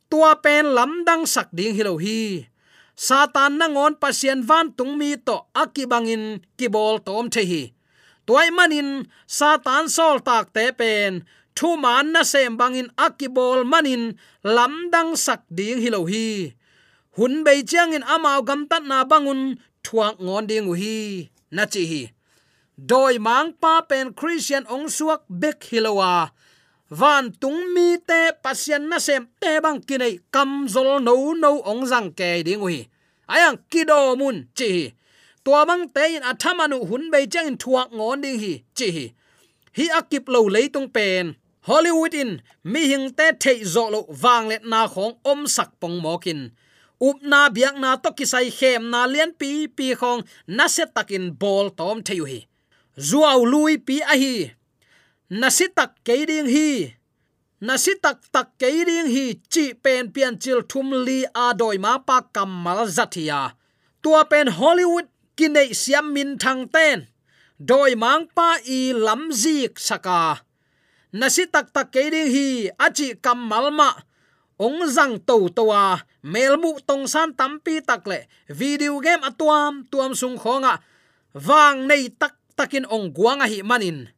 Tua 0.09 0.35
pen 0.43 0.65
lam 0.77 1.07
dang 1.07 1.23
sak 1.25 1.49
ding 1.57 1.73
hilo 1.77 1.97
hi. 2.03 2.45
Satan 2.95 3.57
na 3.57 3.65
ngon 3.73 3.97
pasien 3.97 4.45
van 4.49 4.69
tung 4.77 4.93
mi 4.99 5.17
to 5.17 5.37
akibangin 5.61 6.45
kibol 6.57 7.01
tom 7.05 7.25
the 7.33 7.43
hi. 7.51 7.63
Toy 8.27 8.47
manin 8.57 8.89
satan 9.27 9.89
sol 9.95 10.21
tak 10.27 10.53
te 10.55 10.71
pen, 10.79 11.25
thu 11.57 11.69
man 11.83 12.13
na 12.13 12.21
sem 12.23 12.53
bangin 12.59 12.89
akibol 13.05 13.65
manin 13.71 14.03
lam 14.55 14.73
dang 14.93 15.11
sak 15.25 15.41
ding 15.57 15.81
hilo 15.83 16.05
hi. 16.11 16.53
Hun 17.17 17.43
bei 17.45 17.61
chiang 17.69 17.93
in 17.97 18.05
amao 18.15 18.41
gam 18.47 18.61
tat 18.69 18.83
na 18.85 19.03
bangun 19.03 19.57
thuak 19.85 20.15
ngon 20.25 20.45
ding 20.49 20.69
hi. 20.81 21.29
Na 21.51 21.65
chi 21.65 21.83
hi 21.91 22.01
doi 22.77 23.17
mang 23.19 23.53
pa 23.61 23.81
pen 23.89 24.13
christian 24.13 24.65
ong 24.69 24.89
suak 24.89 25.21
bek 25.29 25.63
hilowa 25.69 26.05
à. 26.23 26.31
van 26.89 27.31
tung 27.41 27.73
mi 27.73 27.97
te 28.07 28.31
pasien 28.43 28.83
na 28.89 28.97
sem 28.99 29.23
te 29.41 29.59
bang 29.63 29.79
kinai 29.87 30.19
kam 30.33 30.67
zol 30.73 31.01
no 31.07 31.33
no 31.33 31.51
ong 31.71 31.83
jang 31.89 32.09
ke 32.17 32.43
ding 32.47 32.63
hi 32.65 32.79
ayang 33.33 33.57
kido 33.71 34.15
mun 34.19 34.37
chi 34.57 34.93
tua 35.43 35.65
bang 35.69 35.85
te 35.95 36.03
in 36.15 36.23
athamanu 36.31 36.77
hun 36.89 37.11
bei 37.13 37.25
chang 37.33 37.47
in 37.51 37.57
thuak 37.57 37.89
ngon 37.97 38.21
ding 38.23 38.39
hi 38.43 38.53
chi 38.77 38.87
hi. 38.97 39.07
Akip 39.73 40.29
lo 40.29 40.49
leitung 40.49 40.89
pen. 40.93 41.35
Hollywood 41.61 42.13
in, 42.13 42.41
mi 42.63 42.81
hing 42.91 43.13
te 43.17 43.31
thei 43.39 43.63
zo 43.63 43.89
lo 43.89 44.05
wang 44.21 44.47
let 44.51 44.63
na 44.65 44.87
khong 44.87 45.15
om 45.23 45.47
sak 45.47 45.69
pong 45.79 46.01
mokin 46.03 46.51
up 47.01 47.17
na 47.21 47.49
biak 47.49 47.75
na 47.79 47.95
to 47.95 48.11
kisai 48.11 48.51
khem 48.51 48.89
na 48.91 49.05
lian 49.05 49.31
pi 49.39 49.67
pi 49.67 49.95
khong 49.95 50.21
na 50.47 50.67
se 50.67 50.83
takin 50.95 51.31
bol 51.41 51.69
tom 51.69 52.03
theu 52.03 52.25
hi 52.25 52.39
zuaw 52.97 53.41
lui 53.45 53.77
pi 53.77 54.01
a 54.01 54.15
hi. 54.17 54.51
Na 55.29 55.49
si 55.49 55.65
tak 55.73 56.03
ke 56.05 56.25
ding 56.29 56.49
hi. 56.49 56.93
Na 57.63 57.79
tak 57.79 58.19
tak 58.27 58.59
ke 58.59 58.69
ding 58.83 59.07
hi, 59.07 59.39
chi 59.49 59.73
pen 59.73 60.11
pian 60.13 60.35
chil 60.35 60.61
thum 60.67 60.91
li 60.91 61.23
a 61.33 61.53
doi 61.55 61.77
ma 61.79 61.97
pa 61.97 62.21
kamal 62.35 62.85
zathia 62.91 63.55
tua 64.03 64.27
pen 64.27 64.51
hollywood 64.51 65.07
kinai 65.37 65.71
siam 65.71 66.11
min 66.13 66.35
thang 66.37 66.67
ten. 66.67 67.07
Doi 67.57 67.95
mang 67.95 68.27
pa 68.35 68.59
i 68.67 68.91
lam 68.91 69.31
zik 69.31 69.79
saka 69.79 70.43
na 71.13 71.27
tak 71.29 71.71
tak 71.71 71.87
ke 71.93 72.11
ding 72.11 72.29
hi 72.35 72.69
achi 72.85 73.15
kamal 73.15 73.71
ma. 73.71 73.89
Ong 74.59 74.85
zang 74.85 75.17
to 75.27 75.49
towa 75.49 76.03
melmu 76.21 76.77
tong 76.85 77.07
san 77.07 77.33
tampi 77.33 77.81
takle 77.81 78.29
video 78.47 78.99
game 79.01 79.23
atuam 79.25 79.87
tuam 79.89 80.11
sung 80.13 80.37
khonga 80.37 80.77
wang 81.33 81.89
nei 81.89 82.13
tak 82.13 82.42
takin 82.57 82.85
ong 82.85 83.13
guanga 83.13 83.45
hi 83.47 83.61
manin. 83.61 84.09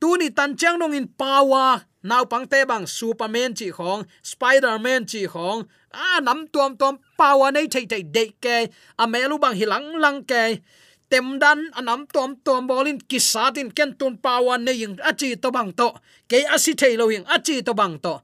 Tuni 0.00 0.32
tan 0.32 0.56
chang 0.56 0.78
nong 0.80 0.96
in 0.96 1.08
power, 1.12 1.84
naw 2.02 2.24
pang 2.24 2.48
te 2.48 2.64
bang 2.64 2.86
superman 2.88 3.52
chi 3.52 3.68
khong 3.68 4.08
spiderman 4.24 5.04
chi 5.04 5.26
khong 5.28 5.68
a 5.92 6.20
nam 6.20 6.48
tuam 6.52 6.76
tuam 6.80 6.96
power 7.20 7.52
nei 7.52 7.68
thei 7.68 7.84
thei 7.84 8.02
de 8.02 8.24
ke 8.40 8.56
a 8.96 9.04
melu 9.06 9.36
bang 9.38 9.54
hilang 9.60 10.00
lang 10.00 10.24
ke. 10.24 10.64
Tem 11.10 11.38
dan 11.42 11.68
anam 11.76 12.06
tuam 12.06 12.36
tuam 12.44 12.66
bolin 12.70 12.98
kisatin 13.10 13.68
ken 13.76 13.92
tun 13.98 14.16
power 14.16 14.56
ne 14.58 14.72
ying 14.72 14.96
achi 15.10 15.36
to 15.36 15.50
bang 15.50 15.72
to 15.72 15.88
ke 16.30 16.38
asi 16.48 16.72
thei 16.72 16.96
lo 16.96 17.12
ying 17.12 17.26
achi 17.28 17.62
to 17.62 17.74
bang 17.74 17.98
to. 17.98 18.14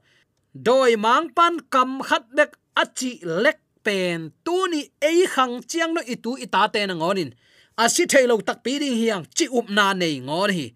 Doi 0.57 0.97
mang 0.97 1.29
pan 1.37 1.61
kam 1.69 2.01
khat 2.01 2.25
bek 2.33 2.57
achi 2.73 3.21
lek 3.21 3.59
pen. 3.85 4.33
Tu 4.45 4.57
ni 4.73 4.81
ei 5.03 5.27
khang 5.29 5.61
chiang 5.69 5.93
no 5.95 6.01
itu 6.07 6.41
ita 6.41 6.73
te 6.73 6.87
na 6.87 6.95
ngonin 6.95 7.31
asi 7.77 8.09
thailo 8.09 8.41
tak 8.41 8.65
pi 8.65 8.81
ding 8.81 8.97
hiang, 8.97 9.25
chi 9.37 9.47
up 9.53 9.69
na 9.69 9.93
nei 9.93 10.21
ngor 10.21 10.51
hi. 10.57 10.73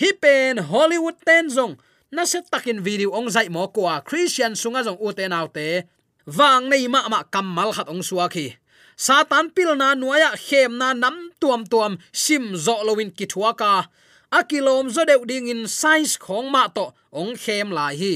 Hi 0.00 0.10
pen 0.22 0.58
hollywood 0.58 1.18
ten 1.26 1.46
zong, 1.46 1.78
na 2.10 2.26
se 2.26 2.42
takin 2.50 2.82
video 2.82 3.14
ong 3.14 3.30
zai 3.30 3.48
mo 3.48 3.70
kwa 3.70 4.02
christian 4.02 4.58
sunga 4.58 4.82
zong 4.82 4.98
u 4.98 5.14
te 5.14 5.24
nau 5.30 5.46
te. 5.46 5.86
Wang 6.26 6.68
nei 6.70 6.90
ma 6.90 7.06
ma 7.08 7.22
kamal 7.22 7.70
khat 7.70 7.86
ong 7.86 8.02
suwa 8.02 8.26
khi. 8.26 8.58
Satan 8.96 9.50
pil 9.54 9.74
na 9.78 9.94
nuaya 9.94 10.34
khem 10.34 10.78
na 10.78 10.94
nam 10.94 11.30
tuam 11.40 11.62
tuam 11.66 11.98
sim 12.10 12.54
zo 12.54 12.82
lowin 12.86 13.10
ki 13.10 13.26
thuaka 13.26 13.90
akilom 14.30 14.90
zo 14.90 15.02
deu 15.06 15.22
ding 15.26 15.50
in 15.50 15.66
size 15.66 16.18
khong 16.18 16.50
ma 16.50 16.66
to 16.66 16.90
ong 17.14 17.34
khem 17.38 17.70
lai 17.70 17.94
hi. 17.94 18.14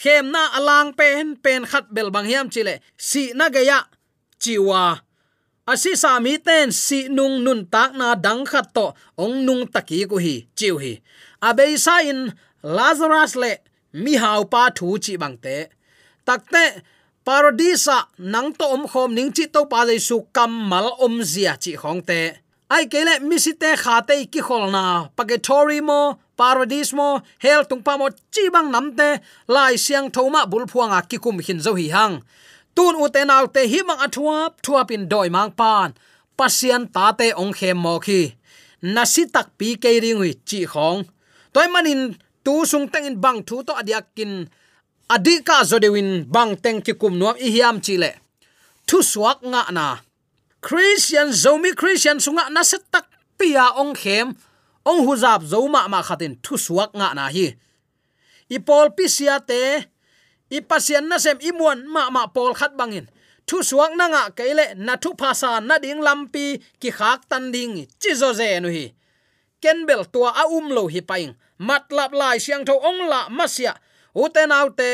Khem 0.00 0.32
na 0.32 0.56
alang 0.56 0.96
pen 0.96 1.36
pen 1.36 1.68
khat 1.68 1.92
bel 1.92 2.08
bang 2.08 2.28
hiam 2.28 2.48
chile 2.48 2.80
si 2.96 3.32
na 3.36 3.48
gaya 3.52 3.84
chiwa 4.40 5.00
asi 5.70 5.94
sa 5.94 6.18
mi 6.18 6.34
ten 6.42 6.74
si 6.74 7.06
nung 7.06 7.46
nun 7.46 7.62
tak 7.70 7.94
na 7.94 8.18
dang 8.18 8.42
khat 8.42 8.74
to, 8.74 8.90
ong 9.14 9.46
nung 9.46 9.70
taki 9.70 10.02
ku 10.10 10.18
hi 10.18 10.50
chiu 10.58 10.82
hi. 10.82 10.98
Abei 11.38 11.78
sa 11.78 12.02
in 12.02 12.34
lazarus 12.66 13.38
le 13.38 13.52
mi 14.02 14.18
hau 14.18 14.42
pa 14.50 14.74
thu 14.74 14.98
chi 14.98 15.14
bang 15.14 15.38
te. 15.38 15.70
Takte 16.26 16.82
paradisa, 17.22 18.10
nang 18.18 18.50
to 18.58 18.66
om 18.66 18.84
khom 18.90 19.14
ning 19.14 19.30
chi 19.30 19.46
to 19.54 19.62
pa 19.70 19.86
su 20.08 20.16
kam 20.34 20.50
mal 20.70 20.86
om 20.98 21.22
zia 21.22 21.54
chi 21.62 21.72
khong 21.78 22.02
te. 22.02 22.20
Ai 22.74 22.84
kele 22.92 23.14
misite 23.28 23.70
khate 23.82 24.26
ki 24.32 24.40
kholna 24.46 24.84
pagatory 25.16 25.80
mo 25.88 26.18
paradise 26.40 26.92
mo, 26.98 27.20
hel 27.38 27.62
tung 27.68 27.82
pa 27.86 27.94
mo 28.00 28.08
chi 28.34 28.44
bang 28.54 28.68
namte 28.74 29.08
lai 29.54 29.74
siang 29.84 30.10
thoma 30.10 30.46
bul 30.50 30.66
phuanga 30.66 31.00
ki 31.08 31.18
kum 31.22 31.38
hin 31.46 31.60
zo 31.62 31.72
hi 31.78 31.88
hang 31.94 32.16
tun 32.76 32.94
u 33.02 33.06
te 33.14 33.24
nau 33.30 33.44
te 33.54 33.62
hi 33.72 33.80
mang 33.88 34.00
athua 34.06 34.38
thua 34.64 34.82
doi 35.12 35.28
mang 35.36 35.50
pan. 35.58 35.90
Pasian 36.38 36.82
ta 36.94 37.12
te 37.18 37.26
ong 37.42 37.52
khem 37.58 37.78
mo 37.84 37.98
khi. 37.98 38.32
Nasi 38.94 39.22
tak 39.34 39.46
pi 39.58 39.68
ke 39.82 39.90
ri 40.02 40.12
ngui 40.14 40.32
chi 40.48 40.60
khong. 40.72 41.00
Toy 41.52 41.68
manin, 41.68 42.00
tu 42.44 42.64
sung 42.70 42.86
teng 42.92 43.04
in 43.04 43.20
bang 43.20 43.38
thu 43.46 43.56
to 43.66 43.72
adiakin 43.80 44.32
adika 45.14 45.56
zodewin 45.70 46.10
bang 46.34 46.52
teng 46.62 46.78
ki 46.84 46.92
kum 47.00 47.18
nuam 47.18 47.36
i 47.46 47.48
hiam 47.54 47.76
chile 47.84 48.10
thu 48.90 48.98
suak 49.06 49.38
nga 49.46 49.70
na. 49.70 50.02
Christian 50.66 51.30
zomi 51.30 51.70
christian 51.78 52.18
sunga 52.18 52.50
na 52.50 52.66
set 52.66 52.82
tak 52.90 53.06
pia 53.38 53.70
ong 53.78 53.94
khem. 53.94 54.34
Ong 54.82 55.00
huzap 55.06 55.46
zoma 55.46 55.86
ma 55.86 56.02
khatin 56.02 56.34
thu 56.42 56.58
suak 56.58 56.90
nga 56.98 57.14
na 57.14 57.30
hi. 57.30 57.54
Ipol 58.50 58.90
pisia 58.96 59.38
te 59.38 59.86
i 60.50 60.58
pasien 60.60 61.04
na 61.08 61.16
sem 61.24 61.38
imuan 61.48 61.86
ma 61.94 62.10
ma 62.14 62.22
pol 62.34 62.52
khat 62.58 62.72
bangin. 62.78 63.06
Thu 63.46 63.56
suak 63.68 63.92
na 63.98 64.06
nga 64.12 64.22
keile 64.38 64.64
na 64.86 64.94
thu 65.02 65.10
phasa 65.20 65.50
na 65.68 65.74
ding 65.84 66.02
lampi 66.06 66.46
ki 66.80 66.90
khak 66.98 67.20
tan 67.30 67.44
ding 67.54 67.74
chi 68.00 68.10
zo 68.20 68.30
ze 68.38 68.48
nu 68.62 68.68
hi. 68.76 68.86
Kenbel 69.62 70.02
tua 70.12 70.30
a 70.42 70.44
um 70.56 70.66
lo 70.76 70.82
hi 70.94 71.00
paing. 71.10 71.32
Matlab 71.68 72.12
lai 72.20 72.38
siang 72.44 72.64
tho 72.68 72.74
ong 72.88 73.00
la 73.12 73.20
masia 73.38 73.72
uten 74.22 74.50
autte 74.58 74.90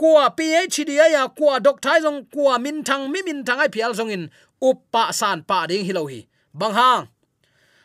kwa 0.00 0.24
phd 0.36 0.90
ya 1.14 1.22
kwa 1.38 1.60
doctor 1.66 1.96
jong 2.04 2.20
kwa 2.32 2.58
min 2.64 2.78
thang, 2.84 3.04
mi 3.12 3.20
min 3.26 3.44
thang 3.46 3.60
ai 3.60 3.70
phial 3.74 3.92
jong 3.98 4.12
in. 4.16 4.24
Uppa 4.68 5.12
san 5.12 5.42
pa 5.48 5.66
ding 5.66 5.84
hilo 5.88 6.06
hi. 6.12 6.20
Bang 6.58 6.74
hang. 6.78 7.04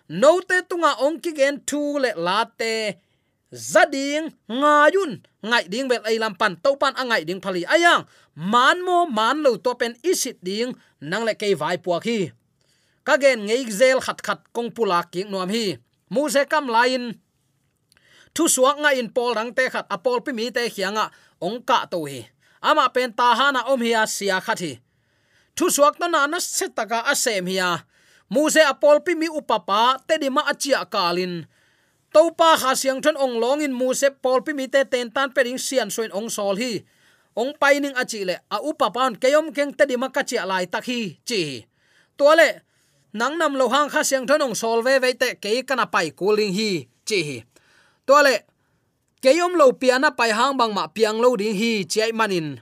Note 0.09 0.57
tunga 0.69 0.91
ong 1.05 1.17
ki 1.23 1.31
gen 1.37 1.55
thu 1.69 1.81
le 2.03 2.11
la 2.25 2.45
te 2.59 2.73
zading 3.71 4.25
ngayun 4.49 5.21
ngai 5.41 5.65
ding 5.71 5.87
bel 5.87 6.03
ai 6.03 6.17
à, 6.17 6.21
lam 6.23 6.33
pan 6.35 6.53
to 6.63 6.75
pan 6.81 6.93
angai 7.01 7.23
ding 7.27 7.41
phali 7.43 7.63
ayang 7.75 8.03
man 8.35 8.77
mo 8.87 9.05
man 9.17 9.37
lo 9.45 9.51
to 9.65 9.71
pen 9.79 9.93
isit 10.03 10.37
ding 10.47 10.71
nang 10.99 11.23
le 11.27 11.33
kei 11.41 11.53
vai 11.55 11.77
puak 11.77 12.03
khi 12.03 12.19
ka 13.09 13.17
gen 13.17 13.39
ngei 13.47 13.63
zel 13.79 13.97
khat 14.05 14.19
khat 14.25 14.39
kong 14.55 14.69
pula 14.75 14.99
ki 15.11 15.21
nuam 15.31 15.49
hi. 15.49 15.65
Mu 16.13 16.29
se 16.33 16.41
kam 16.51 16.65
lain 16.75 17.03
thu 18.35 18.43
suak 18.55 18.77
nga 18.81 18.91
in 18.99 19.09
pol 19.15 19.31
rang 19.37 19.51
te 19.57 19.63
khat 19.73 19.85
apol 19.95 20.19
à, 20.21 20.23
pi 20.25 20.31
mi 20.37 20.45
te 20.55 20.61
khianga 20.75 21.05
ong 21.47 21.59
ka 21.67 21.77
à, 21.85 21.89
to 21.91 21.99
hi. 22.09 22.21
Ama 22.69 22.85
pen 22.95 23.09
ta 23.19 23.27
hana 23.39 23.61
om 23.71 23.81
hi 23.85 23.91
asia 24.03 24.37
khat 24.45 24.59
hi. 24.65 24.73
Thu 25.55 25.65
suak 25.75 25.93
to 25.99 26.05
na 26.13 26.27
na 26.31 26.37
setaka 26.39 26.99
asem 27.11 27.47
a 27.69 27.71
mu 28.33 28.41
se 28.53 28.61
apol 28.73 28.97
pi 29.05 29.13
mi 29.21 29.27
upapa 29.39 29.81
te 30.07 30.13
di 30.21 30.29
ma 30.35 30.41
achia 30.51 30.81
kalin 30.93 31.33
topa 32.13 32.57
kha 32.61 32.71
siang 32.75 33.01
thon 33.03 33.17
ong 33.17 33.35
long 33.43 33.61
in 33.65 33.73
mu 33.73 33.93
se 33.93 34.09
pol 34.23 34.39
pi 34.45 34.51
mi 34.53 34.65
te 34.73 34.81
ten 34.91 35.07
tan 35.15 35.29
pe 35.35 35.41
ring 35.45 35.61
sian 35.61 35.89
soin 35.95 36.11
ong 36.11 36.29
sol 36.29 36.55
hi. 36.61 36.83
Ong 37.39 37.53
paining 37.61 37.95
achi 37.95 38.25
le, 38.25 38.35
a 38.51 38.57
upapa 38.59 38.89
pan 38.95 39.13
keyom 39.21 39.53
keng 39.55 39.71
te 39.77 39.83
di 39.89 39.95
ma 39.95 40.09
ka 40.15 40.21
chi 40.29 40.37
lai 40.51 40.65
tak 40.65 40.85
hi, 40.89 41.01
chi 41.27 41.41
to 42.17 42.27
le, 42.35 42.49
nang 43.13 43.37
nam 43.39 43.53
lo 43.55 43.65
hang 43.73 43.89
kha 43.93 44.01
siang 44.03 44.27
thon 44.27 44.41
ong 44.41 44.55
sol 44.61 44.83
ve 44.85 44.99
ve 45.03 45.13
te 45.21 45.29
ke 45.43 45.63
kana 45.63 45.85
pai 45.93 46.11
cooling 46.19 46.53
hi, 46.57 46.71
chi 47.07 47.19
hi. 47.27 47.37
To 48.07 48.17
le, 48.25 48.35
keyom 49.23 49.53
lo 49.59 49.71
piana 49.81 50.09
pai 50.11 50.31
hang 50.35 50.57
bang 50.59 50.73
ma 50.73 50.87
piang 50.95 51.17
lo 51.23 51.35
ding 51.39 51.55
hi 51.55 51.71
chai 51.87 52.11
manin 52.11 52.59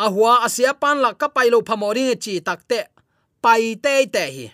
a 0.00 0.08
huwa 0.08 0.32
asia 0.46 0.72
pan 0.72 0.96
la 1.04 1.12
ka 1.12 1.28
pai 1.28 1.50
lo 1.52 1.60
phamori 1.60 2.16
chi 2.24 2.40
takte 2.40 2.80
pai 3.44 3.76
te 3.84 3.94
te 4.14 4.24
hi 4.36 4.46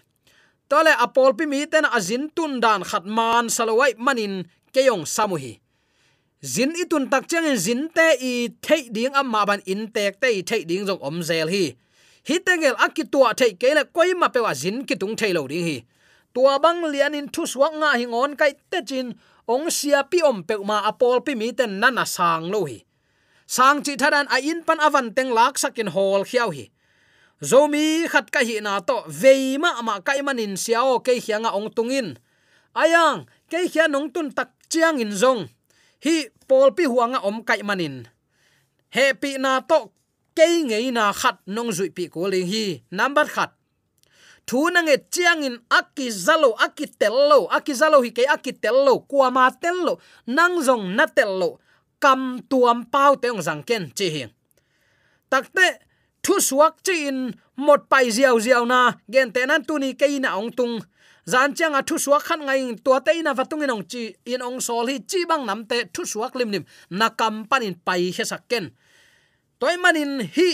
tole 0.68 0.92
apol 1.05 1.33
pi 1.38 1.44
mi 1.46 1.66
ten 1.66 1.87
azin 1.96 2.31
tun 2.37 2.61
dan 2.61 2.83
khat 2.83 3.05
man 3.07 3.46
salawai 3.46 3.92
manin 3.98 4.44
keyong 4.74 5.07
samuhi. 5.07 5.59
Zin 6.44 6.76
itun 6.76 7.09
tak 7.11 7.24
chang 7.31 7.48
zin 7.57 7.88
te 7.96 8.07
i 8.20 8.52
thei 8.62 8.92
ding 8.92 9.14
amma 9.14 9.42
ban 9.48 9.61
in 9.64 9.88
tek 9.94 10.20
te 10.20 10.29
i 10.38 10.42
thei 10.42 10.62
ding 10.68 10.85
jong 10.87 11.00
om 11.00 11.22
zel 11.22 11.48
hi. 11.48 11.74
Hi 12.29 12.37
tengel 12.46 12.76
akitua 12.76 13.35
thei 13.38 13.52
kele 13.61 13.83
koi 13.94 14.14
ma 14.14 14.29
pewa 14.29 14.52
zin 14.55 14.85
ki 14.87 14.94
tung 15.00 15.16
thei 15.16 15.33
lo 15.33 15.46
ding 15.48 15.64
hi. 15.64 15.79
Tua 16.35 16.59
bang 16.59 16.85
lian 16.92 17.16
in 17.18 17.29
thu 17.35 17.42
suak 17.52 17.72
nga 17.81 17.90
hi 17.98 18.05
ngon 18.05 18.37
kai 18.37 18.52
te 18.70 18.79
chin, 18.88 19.16
ong 19.48 19.70
sia 19.70 20.05
pi 20.11 20.18
om 20.20 20.42
pe 20.44 20.55
ma 20.68 20.85
apol 20.90 21.24
pi 21.26 21.33
mi 21.35 21.48
ten 21.59 21.81
nana 21.81 22.05
sang 22.05 22.52
lo 22.52 22.61
hi. 22.68 22.79
Sang 23.46 23.81
chi 23.85 23.96
thadan 23.96 24.26
a 24.29 24.37
in 24.42 24.61
pan 24.66 24.83
avan 24.87 25.14
teng 25.16 25.31
lak 25.33 25.55
sakin 25.59 25.88
hol 25.94 26.22
khiau 26.29 26.50
hi 26.52 26.68
zomi 27.40 28.09
khat 28.09 28.33
ka 28.33 28.40
hi 28.40 28.61
na 28.64 28.81
to 28.81 29.05
veima 29.09 29.77
ama 29.81 30.01
kai 30.01 30.22
manin 30.25 30.57
siao 30.57 31.01
ke 31.05 31.18
hianga 31.20 31.53
ong 31.53 31.72
tungin. 31.72 32.16
Ayang, 32.77 33.25
ke 33.49 33.68
hian 33.72 33.92
nong 33.92 34.12
tun 34.12 34.29
tak 34.33 34.53
chiang 34.68 35.01
in 35.01 35.12
zong. 35.12 35.49
Hi 36.05 36.29
pol 36.49 36.77
pi 36.77 36.85
huanga 36.85 37.25
om 37.25 37.40
kai 37.40 37.64
manin. 37.64 38.05
Happy 38.92 39.40
na 39.40 39.61
to 39.64 39.92
ke 40.37 40.44
ngei 40.44 40.92
na 40.92 41.12
khat 41.12 41.40
nong 41.49 41.72
zui 41.72 41.88
pi 41.88 42.09
ko 42.12 42.29
ling 42.29 42.49
hi. 42.49 42.85
Number 42.92 43.25
khat. 43.25 43.57
Thu 44.46 44.70
na 44.70 44.85
nge 44.85 45.11
chiang 45.11 45.42
in 45.42 45.57
aki 45.72 46.07
zalo 46.12 46.55
aki 46.55 46.87
tello 47.01 47.51
aki 47.51 47.72
zalo 47.75 48.05
hi 48.05 48.12
ke 48.14 48.29
aki 48.29 48.53
tello 48.62 49.03
kwa 49.09 49.33
ma 49.33 49.51
tello, 49.51 49.99
nang 50.29 50.62
zong 50.62 50.94
na 50.94 51.09
tello. 51.09 51.59
Kam 51.96 52.44
tuam 52.44 52.85
pau 52.92 53.16
te 53.16 53.33
ong 53.33 53.40
zang 53.40 53.64
ken, 53.64 53.88
chi 53.96 54.09
hi 54.12 54.25
takte 55.31 55.86
thu 56.26 56.40
suak 56.40 56.74
chin 56.82 57.30
một 57.56 57.80
pai 57.90 58.10
ziaw 58.10 58.38
ziaw 58.38 58.66
na 58.66 58.92
gen 59.12 59.30
te 59.34 59.46
nan 59.46 59.62
tu 59.64 59.78
ni 59.78 59.92
ke 59.92 60.06
na 60.18 60.30
ong 60.34 60.50
tung. 60.58 60.80
Zan 61.32 61.54
chang 61.54 61.74
a 61.78 61.82
thu 61.86 61.98
suak 61.98 62.22
khat 62.22 62.38
ngai 62.38 62.60
tua 62.84 62.98
te 63.06 63.22
na 63.22 63.32
vatung 63.38 63.62
in 63.64 63.70
ong 63.70 63.84
chi, 63.90 64.14
in 64.24 64.42
ong 64.42 64.60
sol 64.60 64.86
hi 64.86 64.98
chi 65.10 65.18
bang 65.30 65.46
nam 65.46 65.64
te 65.70 65.76
thu 65.94 66.02
suak 66.04 66.36
lim 66.36 66.50
lim 66.50 66.64
na 66.90 67.08
kam 67.08 67.34
panin 67.50 67.74
pai 67.86 68.02
he 68.16 68.24
sakken 68.30 68.64
toy 69.60 69.76
manin 69.82 70.12
hi 70.36 70.48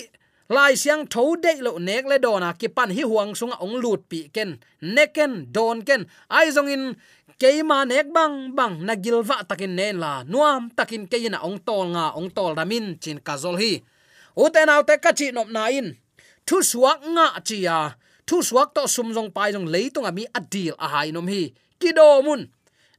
lai 0.49 0.73
siang 0.83 1.07
tho 1.13 1.25
de 1.45 1.53
lo 1.65 1.73
nek 1.79 2.05
le 2.11 2.17
dona 2.25 2.53
ki 2.61 2.69
pan 2.77 2.91
hi 2.97 3.03
huang 3.11 3.33
sunga 3.39 3.57
ong 3.65 3.77
lut 3.83 4.01
pi 4.11 4.21
ken. 4.35 4.51
Neken 4.95 5.33
don 5.55 5.79
ken. 5.89 6.03
Ai 6.29 6.47
zong 6.57 6.69
in 6.75 6.85
keima 7.41 7.79
nek 7.89 8.07
bang 8.17 8.37
bang. 8.59 8.75
Na 8.87 8.95
gilwa 9.03 9.37
takin 9.49 9.73
nen 9.79 9.97
la. 10.05 10.13
Nuam 10.33 10.63
takin 10.77 11.05
keina 11.13 11.39
ong 11.49 11.59
tol 11.67 11.87
nga, 11.95 12.05
ong 12.19 12.31
tol 12.37 12.53
ramin 12.59 12.87
chin 13.03 13.19
kazol 13.27 13.57
hi 13.63 13.73
uten 14.37 14.69
autte 14.69 14.97
kachi 15.05 15.33
nop 15.33 15.49
na 15.49 15.69
in. 15.69 15.97
Thu 16.47 16.63
suak 16.63 17.01
nga 17.15 17.27
chia 17.47 17.71
à. 17.71 17.95
thu 18.27 18.43
suak 18.43 18.69
to 18.75 18.83
sum 18.95 19.09
jong 19.15 19.31
pai 19.37 19.53
jong 19.55 19.69
leitung 19.75 20.07
ami 20.11 20.25
à 20.27 20.41
adil 20.41 20.75
a 20.85 20.87
hai 20.93 21.09
nom 21.13 21.27
hi. 21.27 21.53
Kido 21.81 22.23
mun. 22.27 22.43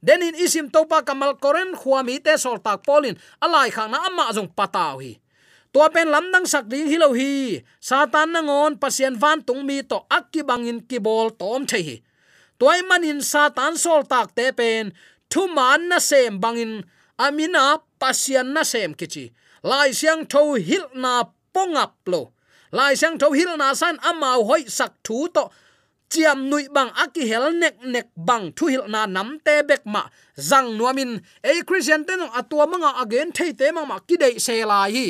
Denin 0.06 0.36
isim 0.44 0.66
topa 0.74 0.98
kamal 1.02 1.32
koren 1.42 1.70
khuami 1.80 2.20
te 2.24 2.36
sol 2.36 2.58
tak 2.64 2.78
polin. 2.86 3.16
Alai 3.44 3.70
khana 3.74 3.90
na 3.92 3.98
amma 4.08 4.24
jong 4.36 4.50
pataw 4.58 4.96
hi. 5.02 5.12
Tua 5.72 5.90
pen 5.94 6.08
lam 6.14 6.26
dang 6.32 6.46
sak 6.52 6.64
ding 6.70 6.86
hilo 6.92 7.08
hi. 7.18 7.60
Satan 7.80 8.28
na 8.32 8.40
ngon, 8.46 8.78
pasien 8.82 9.14
van 9.22 9.42
tung 9.46 9.62
mi 9.68 9.82
to 9.90 9.98
akki 10.16 10.40
bangin 10.48 10.78
ki 10.88 10.98
bol 11.06 11.28
tom 11.40 11.62
the 11.70 11.78
hi. 11.86 11.96
Toy 12.58 12.78
manin 12.88 13.20
satan 13.32 13.74
sol 13.84 14.02
tak 14.12 14.28
te 14.36 14.46
pen. 14.58 14.92
Thu 15.30 15.42
man 15.56 15.88
na 15.90 15.98
sem 15.98 16.38
bangin 16.42 16.72
amina 17.18 17.64
pasien 18.00 18.46
na 18.54 18.62
sem 18.62 18.94
kichi 18.94 19.32
lai 19.64 19.90
siang 19.98 20.22
tho 20.32 20.54
hil 20.68 20.84
na 20.94 21.24
pongap 21.54 21.92
lo. 22.12 22.22
Lai 22.72 22.92
siang 23.00 23.16
tho 23.20 23.32
hil 23.32 23.56
na 23.56 23.74
san 23.74 23.96
amao 24.10 24.44
hoi 24.48 24.62
sak 24.68 24.92
thu 25.04 25.28
to. 25.34 25.44
Chiam 26.12 26.38
nui 26.50 26.68
bang 26.68 26.90
aki 27.04 27.22
hel 27.30 27.50
nek 27.62 27.74
nek 27.94 28.06
bang 28.28 28.52
thu 28.56 28.66
hil 28.72 28.84
na 28.94 29.06
nam 29.06 29.28
te 29.44 29.54
bek 29.68 29.82
ma. 29.86 30.02
Zang 30.36 30.68
nuamin 30.78 31.10
e 31.42 31.62
christian 31.68 32.04
ten 32.04 32.20
atua 32.40 32.66
manga 32.66 32.90
again 33.02 33.32
thei 33.36 33.52
te 33.60 33.66
ma 33.72 33.82
ma 33.90 33.96
ki 34.08 34.16
dei 34.22 34.34
se 34.46 34.54
lai 34.70 34.90
hi. 34.96 35.06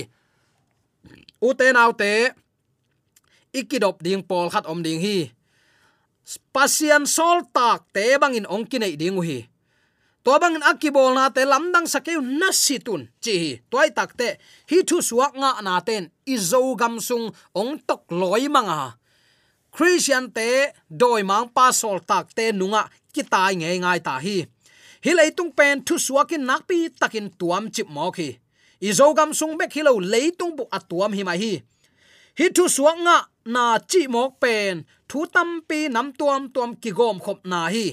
U 1.43 1.51
te 1.59 1.67
nau 1.73 1.93
te. 1.93 2.13
Ikidop 3.59 4.03
ding 4.07 4.23
pol 4.23 4.47
khat 4.53 4.67
om 4.67 4.81
ding 4.87 5.01
hi. 5.05 5.19
Pasian 6.55 7.05
sol 7.07 7.43
tak 7.57 7.81
te 7.95 8.05
bangin 8.23 8.47
ongkinai 8.55 8.95
ding 9.03 9.19
hi 9.29 9.39
to 10.25 10.33
bang 10.41 10.57
akibol 10.65 11.13
na 11.13 11.29
te 11.29 11.45
lamdang 11.45 11.85
sakeu 11.85 12.21
nasitun 12.41 13.03
chi 13.21 13.61
toy 13.71 13.89
takte 13.93 14.29
hi 14.71 14.79
thu 14.89 14.97
suak 15.09 15.33
nga 15.37 15.51
na 15.61 15.81
ten. 15.85 16.09
Izo 16.25 16.73
gamsung 16.81 17.29
ong 17.53 17.73
tok 17.85 18.09
loi 18.09 18.49
manga. 18.49 18.97
Christian 19.75 20.33
te 20.33 20.73
doi 20.89 21.23
mang 21.23 21.53
pa 21.53 21.69
sol 21.73 22.01
tak 22.01 22.33
nunga 22.57 22.89
kitai 23.13 23.53
nge 23.61 23.71
ngai 23.85 24.01
ta 24.01 24.17
hi. 24.25 24.37
Hi 25.05 25.13
leitung 25.13 25.53
pen 25.53 25.85
thu 25.85 25.95
suakin 26.01 26.49
nakpi 26.49 26.89
takin 27.01 27.29
tuam 27.39 27.69
chip 27.75 27.89
mo 27.93 28.09
hi, 28.17 28.29
izo 28.81 29.13
gam 29.13 29.35
sung 29.35 29.59
bek 29.59 29.73
hilo 29.77 30.01
leitung 30.01 30.57
bu 30.57 30.65
atuam 30.73 31.13
hi 31.13 31.23
mai 31.29 31.39
hi. 31.39 31.53
Hi 32.39 32.47
thu 32.57 32.65
suak 32.77 32.97
nga 33.05 33.17
na 33.45 33.65
chi 33.91 34.09
mok 34.09 34.41
pen 34.41 34.75
thu 35.09 35.27
tam 35.35 35.61
pi 35.69 35.89
nam 35.93 36.09
tuam 36.19 36.49
tuam 36.55 36.71
ki 36.83 36.91
gom 36.99 37.21
khop 37.21 37.45
na 37.45 37.69
hi. 37.69 37.87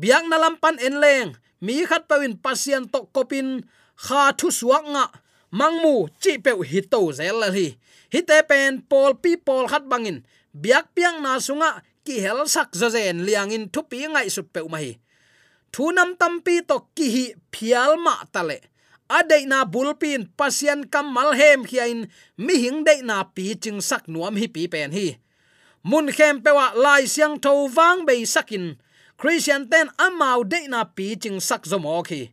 Biang 0.00 0.28
na 0.28 0.36
lampan 0.36 0.76
en 0.86 1.00
leng 1.00 1.30
mi 1.60 1.84
khat 1.86 2.08
pawin 2.08 2.34
pasien 2.44 2.88
to 2.92 3.06
kopin, 3.14 3.62
kha 4.04 4.32
thu 4.38 4.50
suak 4.50 4.84
nga 4.94 5.04
mangmu 5.58 6.08
chi 6.22 6.38
pe 6.44 6.52
hi 6.70 6.80
to 6.92 7.00
zel 7.18 7.36
la 7.42 7.48
hi 7.56 7.66
hi 8.12 8.20
te 8.28 8.38
pen 8.50 8.82
pol 8.90 9.12
pi 9.22 9.36
pol 9.46 9.64
khat 9.70 9.84
bangin 9.90 10.18
biak 10.62 10.86
piang 10.94 11.22
na 11.22 11.38
sunga 11.46 11.70
ki 12.04 12.20
hel 12.24 12.40
sak 12.54 12.70
zo 12.80 12.88
zen 12.94 13.22
liang 13.26 13.50
in 13.56 13.64
thu 13.72 13.80
pi 13.90 13.98
ngai 14.12 14.28
su 14.34 14.42
pe 14.54 14.60
mai 14.72 14.98
thu 15.72 15.84
nam 15.96 16.10
tam 16.20 16.34
pi 16.44 16.54
to 16.68 16.76
ki 16.96 17.06
hi 17.14 17.24
phial 17.52 17.92
ma 18.04 18.14
tale 18.34 18.58
adei 19.08 19.44
na 19.46 19.64
bulpin 19.64 20.22
pasian 20.38 20.80
kamal 20.92 21.30
hem 21.40 21.60
khiain 21.68 22.00
mi 22.44 22.54
hing 22.64 22.84
dei 22.86 23.00
na 23.02 23.16
pi 23.34 23.54
ching 23.62 23.80
sak 23.88 24.08
nuam 24.08 24.34
hi 24.40 24.46
pi 24.54 24.66
pen 24.66 24.90
hi. 24.92 25.08
Mun 25.84 26.08
khem 26.16 26.40
pewa 26.40 26.72
lai 26.74 27.04
siang 27.04 27.36
tho 27.44 27.68
wang 27.76 28.08
bei 28.08 28.24
sakin 28.24 28.80
christian 29.24 29.64
ten 29.64 29.88
amau 29.96 30.44
de 30.44 30.68
na 30.68 30.84
pi 30.84 31.16
ching 31.16 31.40
sak 31.40 31.64
zomo 31.64 32.04
khi. 32.04 32.28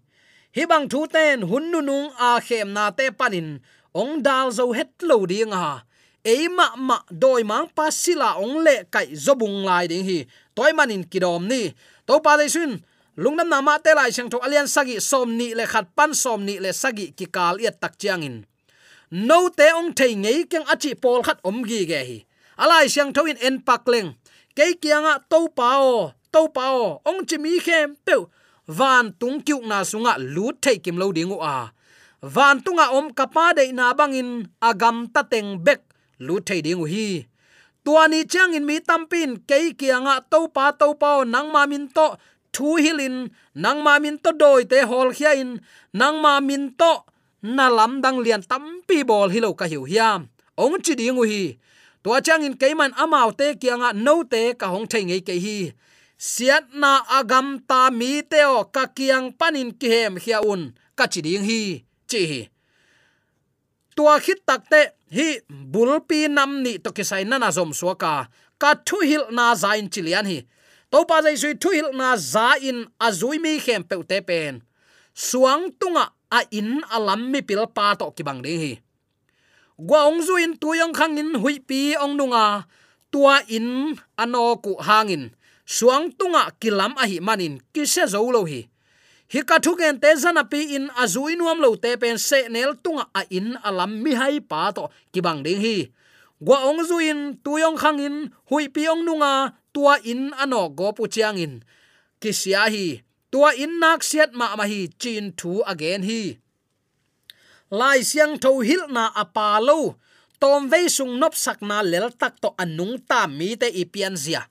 Hi 0.52 0.68
bang 0.68 0.92
thu 0.92 1.08
ten 1.08 1.40
hun 1.48 1.72
nu 1.72 1.80
nung 1.80 2.12
a 2.20 2.36
khem 2.44 2.76
na 2.76 2.92
te 2.92 3.08
panin, 3.16 3.64
ong 3.96 4.20
dal 4.20 4.52
zo 4.52 4.76
het 4.76 4.92
lo 5.00 5.24
ding 5.24 5.56
ha 5.56 5.88
eima 6.28 6.76
ma 6.76 7.00
doi 7.08 7.48
mang 7.48 7.72
pasila 7.72 8.36
ong 8.44 8.60
le 8.60 8.76
kai 8.92 9.16
zobung 9.16 9.64
lai 9.64 9.88
ding 9.88 10.04
hi. 10.04 10.28
Toy 10.52 10.76
manin 10.76 11.08
kidom 11.08 11.48
ni. 11.48 11.72
To 12.08 12.20
pa 12.20 12.36
le 12.36 12.52
sun 12.52 12.84
lungnam 13.16 13.48
nama 13.48 13.80
te 13.80 13.96
lai 13.96 14.12
chang 14.12 14.28
tho 14.28 14.44
alian 14.44 14.68
sagi 14.68 15.00
som 15.00 15.32
ni 15.40 15.56
le 15.56 15.64
khat 15.72 15.88
pan 15.96 16.12
som 16.12 16.44
ni 16.44 16.60
le 16.60 16.76
sagi 16.76 17.16
ki 17.16 17.32
kal 17.32 17.56
yat 17.64 17.80
tak 17.80 17.96
chiang 17.96 18.28
in. 18.28 18.44
No 19.12 19.48
te 19.48 19.72
ong 19.80 19.96
thei 19.96 20.12
ngei 20.20 20.44
keng 20.52 20.68
achi 20.68 20.92
pol 21.00 21.24
khat 21.24 21.40
om 21.48 21.64
gi 21.64 21.88
ge 21.88 22.02
hi. 22.10 22.20
Alai 22.60 22.92
chang 22.92 23.16
tho 23.16 23.24
in 23.32 23.40
en 23.40 23.64
pak 23.64 23.88
leng. 23.88 24.12
Ke 24.52 24.76
kianga 24.76 25.24
to 25.32 25.48
pao 25.56 26.20
to 26.34 26.48
pao, 26.56 27.02
ong 27.10 27.22
chi 27.30 27.38
mi 27.38 27.60
khem 27.66 27.96
pe 28.06 28.16
van 28.78 29.06
tung 29.20 29.40
kyu 29.46 29.58
na 29.72 29.78
sunga 29.84 30.14
lu 30.18 30.46
thei 30.64 30.78
kim 30.84 30.98
lo 31.02 31.12
dingu 31.18 31.38
a. 31.56 31.58
Van 32.22 32.62
tunga 32.64 32.86
om 32.98 33.08
kapa 33.18 33.54
de 33.58 33.64
na 33.72 33.94
bangin 33.94 34.30
agam 34.70 34.98
ta 35.14 35.22
teng 35.32 35.50
bek, 35.66 35.82
lu 36.26 36.36
thei 36.48 36.62
dingu 36.66 36.86
hi. 36.94 37.26
Tuani 37.86 38.20
chang 38.32 38.54
in 38.54 38.66
mi 38.70 38.80
tampin 38.80 39.32
ke 39.50 39.74
kianga 39.80 40.16
to 40.32 40.48
pa 40.56 40.72
to 40.72 40.94
pao, 41.02 41.24
nang 41.24 41.52
ma 41.52 41.66
min 41.66 41.88
to, 41.96 42.08
thu 42.54 42.76
hilin 42.84 43.16
nang 43.56 43.80
ma 43.84 43.94
min 44.04 44.18
to 44.24 44.32
doi 44.42 44.64
te 44.72 44.80
hol 44.90 45.10
khia 45.18 45.32
in, 45.42 45.52
nang 45.94 46.22
ma 46.22 46.40
min 46.40 46.64
to, 46.80 46.94
na 47.42 47.70
lam 47.70 48.02
dang 48.04 48.20
lian 48.22 48.42
tampi 48.42 48.98
bol 49.10 49.30
hilo 49.34 49.54
ka 49.54 49.66
hiu 49.66 49.84
hiam. 49.90 50.30
Ong 50.58 50.78
chi 50.86 50.94
ding 50.96 51.18
hi. 51.32 51.58
Tua 52.04 52.22
chang 52.22 52.44
in 52.44 52.54
keiman 52.54 52.92
amau 52.94 53.32
te 53.40 53.56
kianga 53.62 53.94
no 53.94 54.24
te 54.24 54.54
ka 54.54 54.68
hong 54.68 54.88
thei 54.92 55.04
ngei 55.04 55.22
ke 55.28 55.34
hi 55.46 55.58
siat 56.22 56.70
na 56.78 57.02
agam 57.18 57.58
ta 57.66 57.90
mi 57.90 58.22
teo 58.22 58.70
ka 58.70 58.94
kiang 58.94 59.34
panin 59.34 59.74
ki 59.74 59.90
hem 59.90 60.14
khia 60.22 60.46
un. 60.46 60.70
Ka 60.94 61.10
chi 61.10 61.26
ding 61.26 61.42
hi, 61.50 61.82
chi 62.06 62.22
hi. 62.30 62.42
Tua 63.98 64.22
khit 64.22 64.46
tak 64.46 64.70
te, 64.70 64.82
hi 65.10 65.42
bulpi 65.50 66.30
nam 66.30 66.62
ni 66.62 66.78
to 66.78 66.94
ki 66.94 67.04
sai 67.10 67.26
na 67.26 67.42
na 67.42 67.50
zom 67.50 67.74
suaka 67.74 68.30
ka. 68.62 68.70
Thu 68.86 69.02
hil 69.10 69.26
na 69.34 69.58
zain 69.58 69.90
chilian 69.90 70.30
hi. 70.30 70.46
To 70.94 71.02
pa 71.10 71.26
jai 71.26 71.36
sui 71.42 71.58
thu 71.58 71.74
hil 71.74 71.90
na 71.98 72.14
za 72.14 72.54
in 72.70 72.86
azui 73.02 73.42
mi 73.42 73.58
khem 73.58 73.82
pe 73.90 73.96
te 74.06 74.22
pen. 74.22 74.62
Suang 75.18 75.74
tunga 75.80 76.06
a 76.38 76.40
in 76.54 76.86
alam 76.96 77.34
mi 77.34 77.42
pil 77.42 77.66
pa 77.76 77.98
to 78.00 78.14
ki 78.16 78.22
bang 78.28 78.46
ding 78.46 78.62
hi. 78.62 78.74
Gwa 79.88 80.06
ong 80.06 80.22
zu 80.22 80.38
in 80.38 80.54
tu 80.62 80.78
yong 80.78 80.94
khang 80.94 81.18
in 81.18 81.34
hui 81.42 81.58
pi 81.58 81.98
ong 81.98 82.14
nunga 82.14 82.70
tua 83.10 83.42
in 83.50 83.98
ano 84.22 84.62
ku 84.62 84.78
hangin 84.78 85.34
suang 85.72 86.12
tunga 86.20 86.52
kilam 86.60 86.94
a 87.00 87.08
hi 87.08 87.24
manin 87.24 87.56
ki 87.72 87.88
se 87.94 88.04
zo 88.14 88.20
lo 88.36 88.44
hi. 88.52 88.62
Hi 89.32 89.42
ka 89.48 89.58
thu 89.64 89.72
gen 89.80 89.96
te 90.04 90.12
zana 90.24 90.44
pi 90.52 90.76
in 90.76 90.92
azui 91.04 91.40
nuam 91.40 91.64
lo 91.64 91.70
te 91.84 91.96
pen 92.02 92.18
se 92.28 92.40
nel 92.52 92.76
tunga 92.84 93.06
a 93.20 93.22
in 93.38 93.56
alam 93.68 93.92
mi 94.04 94.12
hai 94.22 94.44
pa 94.52 94.62
to 94.76 94.84
ki 95.12 95.20
bang 95.26 95.40
ding 95.46 95.64
hi. 95.64 95.78
Gwa 96.46 96.58
ong 96.68 96.82
zu 96.90 96.98
in, 96.98 97.38
tu 97.46 97.62
yong 97.62 97.78
khang 97.78 98.02
in, 98.02 98.16
hui 98.50 98.66
pi 98.74 98.90
ong 98.90 99.06
nunga, 99.06 99.54
tua 99.74 100.02
in 100.12 100.34
ano 100.44 100.74
go 100.74 100.90
pu 100.98 101.06
chiang 101.14 101.38
in. 101.38 101.54
Kisia 102.18 102.66
hi, 102.74 103.06
tua 103.32 103.54
in 103.54 103.78
nak 103.78 104.02
siat 104.02 104.34
ma 104.34 104.58
ma 104.58 104.66
hi, 104.66 104.90
chin 105.02 105.38
thu 105.40 105.62
again 105.72 106.02
hi. 106.02 106.42
Lai 107.70 108.02
siang 108.02 108.42
tho 108.42 108.60
hil 108.66 108.90
na 108.90 109.14
apalo 109.14 110.02
tom 110.42 110.66
ve 110.66 110.90
sung 110.90 111.22
nop 111.22 111.38
sak 111.38 111.62
na 111.62 111.86
lel 111.86 112.10
tak 112.10 112.42
to 112.42 112.50
anung 112.58 112.98
ta 113.10 113.30
mi 113.30 113.54
te 113.62 113.70
ipian 113.70 114.18
zia 114.18 114.42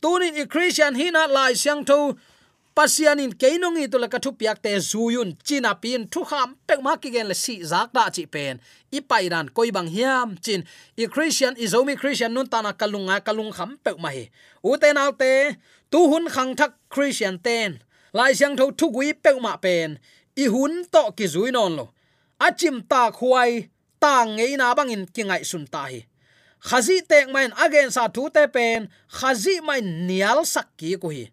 tunin 0.00 0.36
i 0.36 0.46
christian 0.46 0.94
hina 0.94 1.26
lai 1.26 1.54
siang 1.54 1.84
tho. 1.84 2.16
Pasianin 2.76 3.32
keinongi 3.40 3.90
to 3.90 3.96
la 3.98 4.06
kathu 4.06 4.36
piak 4.36 4.60
te 4.60 4.76
zuyun, 4.76 5.32
china 5.42 5.74
pin, 5.74 6.04
thu 6.12 6.24
kham, 6.24 6.56
pek 6.68 6.82
ma 6.82 6.96
ki 6.96 7.10
gen 7.10 7.28
le 7.28 7.34
si 7.34 7.64
zak 7.64 7.88
da 7.92 8.10
chi 8.10 8.26
pen. 8.26 8.60
I 8.92 9.00
pairan 9.00 9.48
koi 9.56 9.70
bang 9.70 9.88
hiam 9.88 10.36
chin. 10.44 10.64
I 10.98 11.06
christian, 11.06 11.56
i 11.56 11.64
zomi 11.64 11.96
christian 11.96 12.34
nun 12.34 12.46
tana 12.46 12.72
kalunga 12.74 13.16
kalung 13.24 13.52
kham 13.56 13.78
pek 13.84 13.96
ma 13.98 14.10
hi 14.12 14.28
u 14.62 14.76
te 14.76 14.92
nau 14.92 15.10
te, 15.12 15.56
tu 15.90 15.98
hun 16.10 16.28
khang 16.28 16.52
thak 16.54 16.72
christian 16.90 17.38
ten. 17.38 17.80
Lai 18.12 18.32
siang 18.34 18.56
tho 18.56 18.70
thu 18.70 18.92
gui 18.92 19.14
pek 19.14 19.40
ma 19.40 19.56
pen. 19.56 19.98
I 20.36 20.44
hun 20.52 20.84
to 20.92 21.12
ki 21.16 21.24
zui 21.24 21.50
non 21.52 21.76
lo. 21.76 21.86
Achim 22.38 22.82
ta 22.82 23.10
khuai, 23.10 23.70
ta 23.98 24.24
ngei 24.24 24.56
na 24.60 24.74
bangin 24.74 25.06
kingai 25.14 25.44
sun 25.44 25.64
ta 25.66 25.88
hi 25.88 26.04
khazi 26.68 26.98
tek 27.10 27.30
main 27.34 27.50
again 27.64 27.90
sa 27.94 28.04
thu 28.14 28.26
te 28.34 28.44
pen, 28.54 28.88
khazi 29.18 29.54
mai 29.66 29.80
nial 29.80 30.42
sak 30.52 30.68
ki 30.78 30.96
ko 31.02 31.08
hi. 31.14 31.24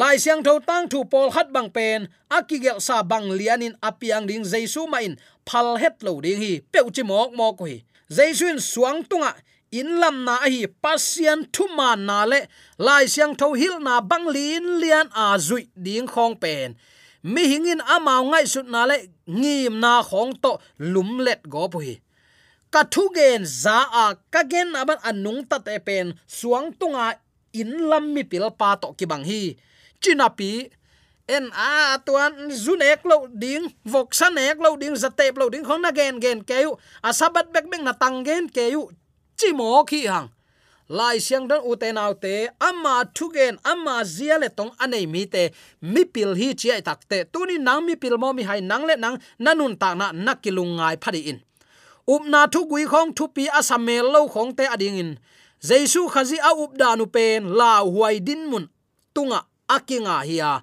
Lai 0.00 0.16
siang 0.22 0.42
tho 0.46 0.54
tang 0.68 0.86
thu 0.92 1.04
pol 1.12 1.30
khat 1.34 1.48
bang 1.54 1.70
pen 1.76 2.06
akigel 2.36 2.78
sa 2.86 3.02
bang 3.10 3.26
lianin 3.38 3.74
apiang 3.88 4.26
ding 4.30 4.44
jaisu 4.52 4.82
main 4.92 5.12
phal 5.46 5.68
het 5.82 5.96
lo 6.06 6.12
ding 6.24 6.40
hi, 6.44 6.52
peu 6.72 6.86
chi 6.94 7.02
mok 7.10 7.30
mok 7.38 7.58
ko 7.58 7.64
hi. 7.70 7.78
Jaisun 8.16 8.58
suang 8.62 9.02
tunga, 9.10 9.32
in 9.70 9.98
lam 10.00 10.16
na 10.26 10.36
hi 10.46 10.62
pasian 10.82 11.40
thu 11.54 11.64
ma 11.76 11.90
na 12.08 12.18
le, 12.30 12.40
lai 12.78 13.04
siang 13.14 13.34
tho 13.40 13.52
hil 13.60 13.76
na 13.86 14.00
bang 14.10 14.26
lin 14.34 14.64
lian 14.82 15.08
a 15.24 15.26
zui 15.46 15.66
ding 15.86 16.06
khong 16.06 16.36
pen. 16.42 16.78
Mi 17.22 17.42
hingin 17.50 17.80
amao 17.94 18.22
ngai 18.30 18.46
sut 18.52 18.66
na 18.74 18.86
le, 18.90 18.96
ngim 19.26 19.74
na 19.82 20.02
khong 20.08 20.32
to 20.42 20.52
lum 20.78 21.18
let 21.26 21.42
go 21.50 21.66
pu 21.72 21.78
hi 21.86 21.94
ka 22.74 22.82
thu 22.90 23.04
gen 23.14 23.46
za 23.46 23.78
a 24.02 24.06
ka 24.34 24.42
gen 24.50 24.74
aban 24.80 24.98
anung 25.10 25.40
ta 25.50 25.58
te 25.66 25.78
pen 25.86 26.06
suang 26.26 26.68
tunga 26.78 27.06
in 27.60 27.70
lam 27.90 28.04
mi 28.14 28.22
pil 28.30 28.46
pa 28.60 28.74
to 28.82 28.88
ki 28.98 29.06
bang 29.10 29.24
hi. 29.30 29.42
Chinapi, 30.02 30.52
en 31.36 31.44
a 31.54 31.70
tuan 32.06 32.32
zunek 32.64 33.00
lo 33.10 33.16
ding 33.42 33.64
vok 33.92 34.08
sanek 34.18 34.58
lo 34.64 34.70
ding, 34.82 34.94
zatep 35.02 35.38
lo 35.40 35.46
ding 35.54 35.64
khong 35.68 35.82
na 35.86 35.90
gen 35.98 36.18
gen 36.24 36.38
keu 36.50 36.70
a 37.08 37.10
sabat 37.18 37.46
bek 37.54 37.66
bek 37.70 37.82
na 37.86 37.92
tang 38.02 38.18
gen 38.26 38.44
keu 38.56 38.80
chi 39.38 39.48
mo 39.58 39.84
khi 39.90 40.00
hang. 40.12 40.28
Lai 40.88 41.16
siang 41.26 41.46
dan 41.48 41.62
ute 41.70 41.88
nau 41.94 42.12
te 42.24 42.34
ama 42.68 42.94
thu 43.14 43.30
gen 43.36 43.54
ama 43.72 44.02
zia 44.14 44.36
le 44.42 44.48
tong 44.58 44.72
anei 44.82 45.06
mi 45.06 45.22
te, 45.34 45.42
mi 45.92 46.02
pil 46.14 46.30
hi 46.40 46.48
chi 46.60 46.68
ai 46.74 46.82
tak 46.88 47.00
te. 47.10 47.18
Tuni 47.32 47.56
nang 47.66 47.86
mi 47.86 47.94
pil 48.02 48.16
mo 48.22 48.28
mi 48.36 48.42
hai 48.42 48.60
nang 48.60 48.84
le 48.88 48.94
nang, 49.04 49.16
nanun 49.44 49.78
ta 49.80 49.94
na 49.94 50.06
nakilung 50.26 50.72
ngai 50.76 50.96
phari 51.02 51.20
in 51.30 51.38
upna 52.06 52.40
thu 52.52 52.60
gui 52.70 52.84
khong 52.86 53.10
thu 53.16 53.24
pi 53.34 53.44
asamel 53.58 54.06
lo 54.14 54.20
khong 54.28 54.56
te 54.56 54.64
ading 54.74 54.98
in. 55.02 55.10
Jesu 55.68 56.08
khazi 56.12 56.36
a 56.38 56.50
up 56.62 56.72
da 56.80 56.94
nu 56.94 57.06
pen, 57.06 57.40
la 57.58 57.80
huai 57.80 58.20
din 58.20 58.42
mun. 58.50 58.68
Tunga, 59.14 59.40
akinga 59.68 60.16
hiya 60.28 60.62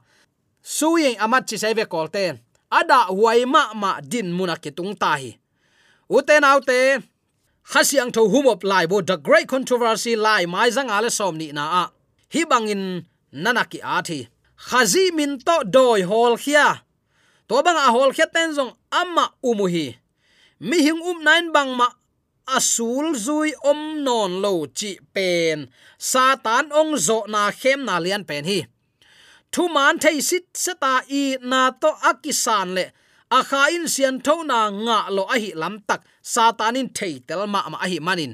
suyeng 0.64 1.18
amat 1.18 1.50
chi 1.50 1.58
save 1.58 1.86
kol 1.90 2.08
ten 2.08 2.40
ada 2.70 3.10
huai 3.10 3.46
ma 3.46 3.74
ma 3.74 4.00
din 4.02 4.30
muna 4.32 4.56
ki 4.62 4.72
tung 4.72 4.94
ta 4.96 5.18
hi. 5.18 5.38
Uten 6.10 6.44
autte 6.44 7.02
khasiang 7.72 8.12
tho 8.14 8.30
humop 8.30 8.64
lai 8.64 8.86
bo 8.86 9.02
the 9.02 9.18
great 9.18 9.48
controversy 9.48 10.16
lai 10.16 10.46
mai 10.46 10.70
zanga 10.70 11.02
le 11.02 11.10
som 11.10 11.38
ni 11.38 11.52
na 11.52 11.64
a. 11.82 11.84
Hi 12.34 12.42
bangin 12.46 13.06
nanaki 13.34 13.80
a 13.84 14.02
thi. 14.08 14.28
Khazi 14.56 15.12
min 15.18 15.40
to 15.40 15.56
doi 15.66 16.02
hol 16.02 16.38
khia. 16.38 16.68
To 17.48 17.64
bang 17.66 17.80
a 17.86 17.88
hol 17.92 18.12
khia 18.16 18.28
ten 18.34 18.54
zong 18.54 18.72
amma 18.92 19.26
umuhi 19.44 19.96
mi 20.68 20.78
hing 20.86 21.02
um 21.10 21.20
nain 21.28 21.46
bang 21.56 21.74
ma 21.80 21.88
asul 22.58 23.08
zui 23.26 23.50
om 23.72 23.82
non 24.06 24.32
lo 24.44 24.54
chi 24.78 24.92
pen. 25.14 25.60
Satan 25.98 26.66
ong 26.80 26.94
zo 27.08 27.18
na 27.34 27.42
khem 27.60 27.80
na 27.88 27.96
lian 28.06 28.24
pen 28.30 28.46
hi. 28.50 28.60
Thu 29.52 29.64
man 29.76 29.96
thei 30.04 30.18
sit 30.30 30.46
seta 30.64 30.94
i 31.22 31.24
na 31.52 31.62
to 31.82 31.90
akisan 32.10 32.68
le. 32.78 32.86
A 33.38 33.40
kha 33.50 33.62
in 33.76 33.86
sian 33.94 34.16
tho 34.26 34.36
na 34.52 34.60
nga 34.86 34.98
lo 35.16 35.24
a 35.34 35.36
hi 35.44 35.52
lam 35.62 35.76
tak. 35.88 36.02
Satanin 36.34 36.90
thei 36.98 37.14
tel 37.28 37.42
ma 37.54 37.60
ma 37.72 37.78
a 37.86 37.88
hi 37.92 38.00
manin. 38.08 38.34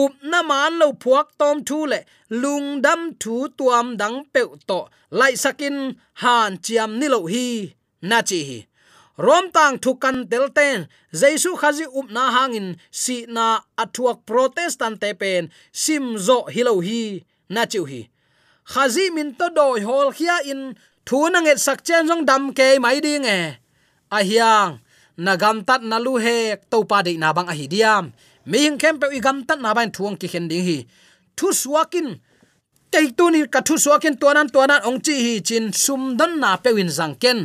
Up 0.00 0.12
na 0.30 0.40
man 0.50 0.72
lo 0.80 0.88
phuak 1.02 1.28
tom 1.40 1.56
thu 1.68 1.78
le. 1.92 2.00
Lung 2.42 2.68
dam 2.84 3.00
thu 3.22 3.34
tuam 3.58 3.86
dang 4.00 4.18
pe 4.32 4.42
to. 4.68 4.80
Lai 5.18 5.34
sakin 5.42 5.76
han 6.22 6.52
chiam 6.64 6.90
ni 7.00 7.06
lo 7.14 7.20
hi. 7.32 7.46
Na 8.10 8.18
chi 8.28 8.40
hi 8.48 8.58
rom 9.18 9.50
tang 9.52 9.78
thu 9.82 9.94
kan 9.94 10.28
tel 10.30 10.48
ten 10.56 10.86
jaisu 11.12 11.56
khazi 11.60 11.84
up 11.98 12.08
na 12.10 12.30
hangin, 12.30 12.76
si 12.90 13.26
na 13.28 13.60
athuak 13.76 14.18
protestant 14.26 15.00
te 15.00 15.12
pen, 15.12 15.50
sim 15.72 16.16
zo 16.16 16.48
hilo 16.54 16.80
hi, 16.80 17.22
na 17.48 17.66
chiu 17.66 17.84
hi. 17.84 18.08
Khazi 18.64 19.10
min 19.10 19.34
to 19.34 19.46
doi 19.56 19.80
hol 19.80 20.08
khia 20.16 20.36
in 20.52 20.74
thu 21.06 21.28
na 21.30 21.40
nge 21.40 21.54
sak 21.58 21.84
chen 21.84 22.06
jong 22.08 22.24
dam 22.24 22.52
ke 22.56 22.78
mai 22.80 23.00
ding 23.00 23.24
e. 23.24 23.40
A 24.10 24.18
hiang, 24.28 24.80
na 25.16 25.36
gam 25.36 25.64
tat 25.64 25.82
na 25.82 25.96
lu 25.98 26.16
he 26.16 26.56
to 26.70 26.84
pa 26.84 27.02
de 27.02 27.12
na 27.16 27.32
bang 27.32 27.48
a 27.52 27.54
hi 27.58 27.66
diam. 27.72 28.12
Mi 28.46 28.58
hing 28.64 28.78
kem 28.78 28.98
pe 29.00 29.06
gam 29.20 29.44
tat 29.44 29.60
na 29.60 29.74
ban 29.74 29.90
thuang 29.94 30.16
ki 30.20 30.28
khen 30.32 30.48
ding 30.48 30.64
hi. 30.68 30.78
Thu 31.36 31.52
suakin 31.52 32.08
tei 32.92 33.06
tu 33.16 33.30
ni 33.30 33.40
ka 33.54 33.60
thu 33.66 33.74
suakin 33.84 34.16
tuanan 34.20 34.48
tuanan 34.52 34.80
ong 34.88 35.00
chi 35.04 35.14
hi 35.24 35.34
chin 35.48 35.72
sum 35.72 36.16
don 36.18 36.32
na 36.42 36.56
pe 36.56 36.70
win 36.76 36.90
zang 36.98 37.14
ken 37.22 37.38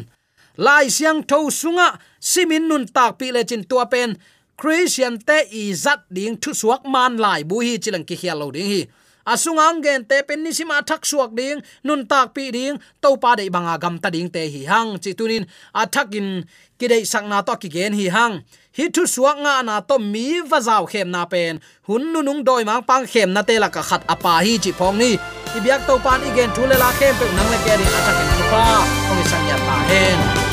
lai 0.58 0.90
siang 0.90 1.22
tho 1.30 1.50
sunga 1.50 2.00
simin 2.20 2.68
nun 2.70 2.86
tak 2.96 3.18
pi 3.20 3.32
le 3.32 3.42
chin 3.50 3.64
tua 3.70 3.86
pen, 3.86 4.18
christian 4.58 5.16
te 5.28 5.38
i 5.54 5.74
zat 5.74 6.02
ding 6.10 6.36
thu 6.42 6.52
suak 6.62 6.82
man 6.94 7.18
lai 7.18 7.42
bu 7.50 7.62
hi 7.66 7.78
chilang 7.84 8.06
ki 8.10 8.16
khial 8.22 8.38
lo 8.42 8.52
ding 8.52 8.70
hi. 8.74 8.82
Asungang 9.28 9.84
gen 9.84 10.08
te 10.08 10.24
pen 10.24 10.40
ni 10.44 10.52
sima 10.56 10.80
thak 10.88 11.04
suak 11.04 11.36
ding, 11.36 11.60
nun 11.84 12.08
tak 12.08 12.32
pi 12.34 12.48
ding 12.52 12.80
to 13.04 13.10
pa 13.20 13.36
dei 13.36 13.50
banga 13.52 13.76
gam 13.78 14.00
ta 14.00 14.10
ding 14.10 14.30
te 14.32 14.48
hi 14.54 14.64
hang. 14.72 14.96
Chi 15.04 15.12
tunin 15.20 15.44
athak 15.76 16.16
in 16.16 16.48
kidei 16.80 17.04
sakna 17.04 17.44
to 17.44 17.54
ki 17.62 17.70
gen 17.76 17.94
hi 17.94 18.08
hang. 18.08 18.40
Hi 18.78 18.88
thu 18.96 19.04
suak 19.04 19.38
nga 19.44 19.56
na 19.68 19.76
to 19.82 20.00
mi 20.00 20.40
va 20.50 20.60
zaw 20.64 20.88
khem 20.88 21.12
na 21.12 21.26
pen, 21.26 21.60
hun 21.88 22.04
nu 22.14 22.24
nung 22.24 22.42
doi 22.48 22.64
mang 22.64 22.84
pang 22.88 23.06
khem 23.12 23.30
na 23.36 23.42
te 23.44 23.60
la 23.60 23.68
ka 23.68 23.84
khat 23.90 24.02
apa 24.08 24.34
hi 24.46 24.58
chi 24.64 24.72
phong 24.72 24.98
ni. 24.98 25.12
Ibyak 25.58 25.82
to 25.88 26.00
pan 26.06 26.24
igen 26.24 26.50
thu 26.56 26.64
le 26.64 26.76
la 26.84 26.90
khem 27.00 27.14
pe 27.20 27.26
nang 27.36 27.50
le 27.52 27.58
ke 27.66 27.74
ding 27.80 27.94
athak 28.00 28.18
in 28.24 28.44
pa, 28.52 28.66
ong 29.12 29.24
sang 29.28 29.46
ya 29.52 29.58
ta 29.68 29.76
hen. 29.92 30.47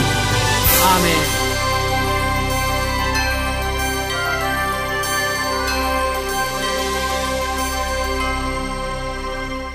Amen 0.85 1.44